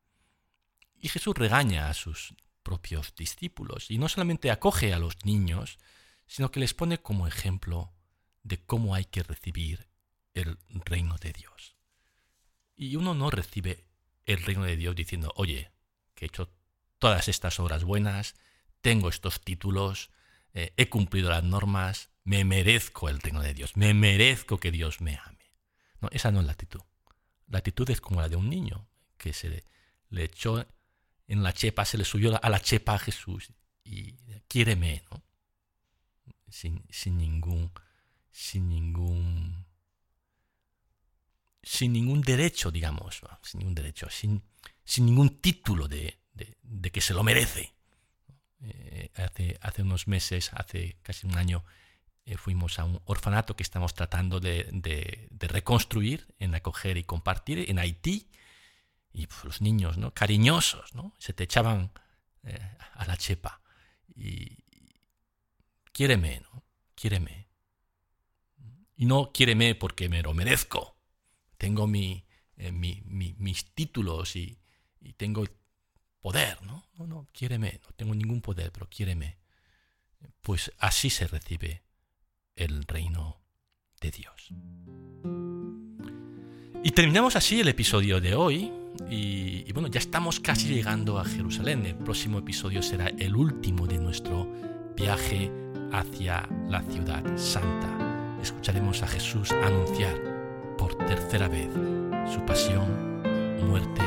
Y 0.98 1.08
Jesús 1.08 1.34
regaña 1.38 1.88
a 1.88 1.94
sus 1.94 2.34
propios 2.62 3.14
discípulos 3.14 3.90
y 3.90 3.96
no 3.96 4.10
solamente 4.10 4.50
acoge 4.50 4.92
a 4.92 4.98
los 4.98 5.24
niños, 5.24 5.78
sino 6.26 6.50
que 6.50 6.60
les 6.60 6.74
pone 6.74 6.98
como 6.98 7.26
ejemplo 7.26 7.94
de 8.42 8.62
cómo 8.62 8.94
hay 8.94 9.06
que 9.06 9.22
recibir 9.22 9.88
el 10.34 10.58
reino 10.84 11.16
de 11.16 11.32
Dios. 11.32 11.76
Y 12.76 12.96
uno 12.96 13.14
no 13.14 13.30
recibe 13.30 13.86
el 14.26 14.42
reino 14.42 14.64
de 14.64 14.76
Dios 14.76 14.94
diciendo, 14.94 15.32
oye, 15.34 15.72
que 16.14 16.26
he 16.26 16.28
hecho 16.28 16.50
todas 17.04 17.28
estas 17.28 17.60
obras 17.60 17.84
buenas, 17.84 18.34
tengo 18.80 19.10
estos 19.10 19.42
títulos, 19.42 20.10
eh, 20.54 20.72
he 20.78 20.88
cumplido 20.88 21.28
las 21.28 21.44
normas, 21.44 22.08
me 22.22 22.46
merezco 22.46 23.10
el 23.10 23.20
reino 23.20 23.42
de 23.42 23.52
Dios, 23.52 23.76
me 23.76 23.92
merezco 23.92 24.56
que 24.56 24.70
Dios 24.70 25.02
me 25.02 25.20
ame. 25.22 25.52
Esa 26.12 26.30
no 26.30 26.40
es 26.40 26.46
la 26.46 26.52
actitud. 26.52 26.80
La 27.46 27.58
actitud 27.58 27.90
es 27.90 28.00
como 28.00 28.22
la 28.22 28.30
de 28.30 28.36
un 28.36 28.48
niño 28.48 28.88
que 29.18 29.34
se 29.34 29.50
le, 29.50 30.24
echó 30.24 30.66
en 31.28 31.42
la 31.42 31.52
chepa, 31.52 31.84
se 31.84 31.98
le 31.98 32.06
subió 32.06 32.42
a 32.42 32.48
la 32.48 32.58
chepa 32.58 32.94
a 32.94 32.98
Jesús 32.98 33.52
y 33.84 34.14
quiéreme, 34.48 35.04
¿no? 35.10 35.22
Sin, 36.48 36.86
sin 36.88 37.18
ningún, 37.18 37.70
sin 38.30 38.70
ningún, 38.70 39.66
sin 41.62 41.92
ningún 41.92 42.22
derecho, 42.22 42.70
digamos, 42.70 43.20
sin 43.42 43.58
ningún 43.58 43.74
derecho, 43.74 44.08
sin, 44.08 44.42
sin 44.86 45.04
ningún 45.04 45.42
título 45.42 45.86
de, 45.86 46.23
de, 46.34 46.90
que 46.90 47.00
se 47.00 47.14
lo 47.14 47.22
merece. 47.22 47.72
Eh, 48.60 49.10
hace, 49.16 49.58
hace 49.60 49.82
unos 49.82 50.06
meses, 50.08 50.52
hace 50.52 50.96
casi 51.02 51.26
un 51.26 51.36
año, 51.36 51.64
eh, 52.26 52.38
fuimos 52.38 52.78
a 52.78 52.84
un 52.84 53.00
orfanato 53.04 53.54
que 53.54 53.62
estamos 53.62 53.92
tratando 53.92 54.40
de, 54.40 55.28
reconstruir, 55.40 56.34
en 56.38 56.54
acoger 56.54 56.96
y 56.96 57.04
compartir 57.04 57.70
en 57.70 57.78
Haití. 57.78 58.30
Y 59.12 59.26
pues, 59.26 59.44
los 59.44 59.60
niños, 59.60 59.98
¿no? 59.98 60.12
Cariñosos, 60.12 60.94
¿no? 60.94 61.14
Se 61.18 61.32
te 61.32 61.44
echaban 61.44 61.92
eh, 62.42 62.58
a 62.94 63.06
la 63.06 63.16
chepa. 63.16 63.60
Y 64.16 64.64
quiéreme, 65.92 66.40
¿no? 66.40 66.64
Quiéreme. 66.94 67.48
Y 68.96 69.06
no 69.06 69.32
quiéreme 69.32 69.74
porque 69.74 70.08
me 70.08 70.22
lo 70.22 70.34
merezco, 70.34 70.96
tengo 71.58 71.86
mi, 71.86 72.24
eh, 72.56 72.72
mis 72.72 73.74
títulos 73.74 74.36
y, 74.36 74.60
y, 75.00 75.14
tengo 75.14 75.44
poder, 76.24 76.56
¿no? 76.62 76.82
No, 76.96 77.06
no, 77.06 77.28
quiéreme, 77.34 77.80
no 77.84 77.90
tengo 77.96 78.14
ningún 78.14 78.40
poder, 78.40 78.72
pero 78.72 78.88
quiéreme. 78.88 79.36
Pues 80.40 80.72
así 80.78 81.10
se 81.10 81.26
recibe 81.26 81.82
el 82.56 82.84
reino 82.84 83.42
de 84.00 84.10
Dios. 84.10 84.48
Y 86.82 86.90
terminamos 86.92 87.36
así 87.36 87.60
el 87.60 87.68
episodio 87.68 88.22
de 88.22 88.34
hoy. 88.34 88.72
Y, 89.10 89.70
bueno, 89.74 89.88
ya 89.88 89.98
estamos 89.98 90.40
casi 90.40 90.68
llegando 90.68 91.18
a 91.18 91.26
Jerusalén. 91.26 91.84
El 91.84 91.96
próximo 91.96 92.38
episodio 92.38 92.82
será 92.82 93.08
el 93.08 93.36
último 93.36 93.86
de 93.86 93.98
nuestro 93.98 94.50
viaje 94.96 95.50
hacia 95.92 96.48
la 96.70 96.80
ciudad 96.84 97.22
santa. 97.36 98.38
Escucharemos 98.40 99.02
a 99.02 99.08
Jesús 99.08 99.52
anunciar 99.52 100.18
por 100.78 100.96
tercera 101.04 101.48
vez 101.48 101.68
su 102.32 102.42
pasión, 102.46 103.20
muerte 103.68 104.00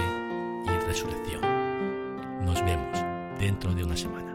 y 0.65 0.85
resurrección. 0.87 1.46
Dentro 3.39 3.73
de 3.73 3.83
una 3.83 3.95
semana. 3.95 4.26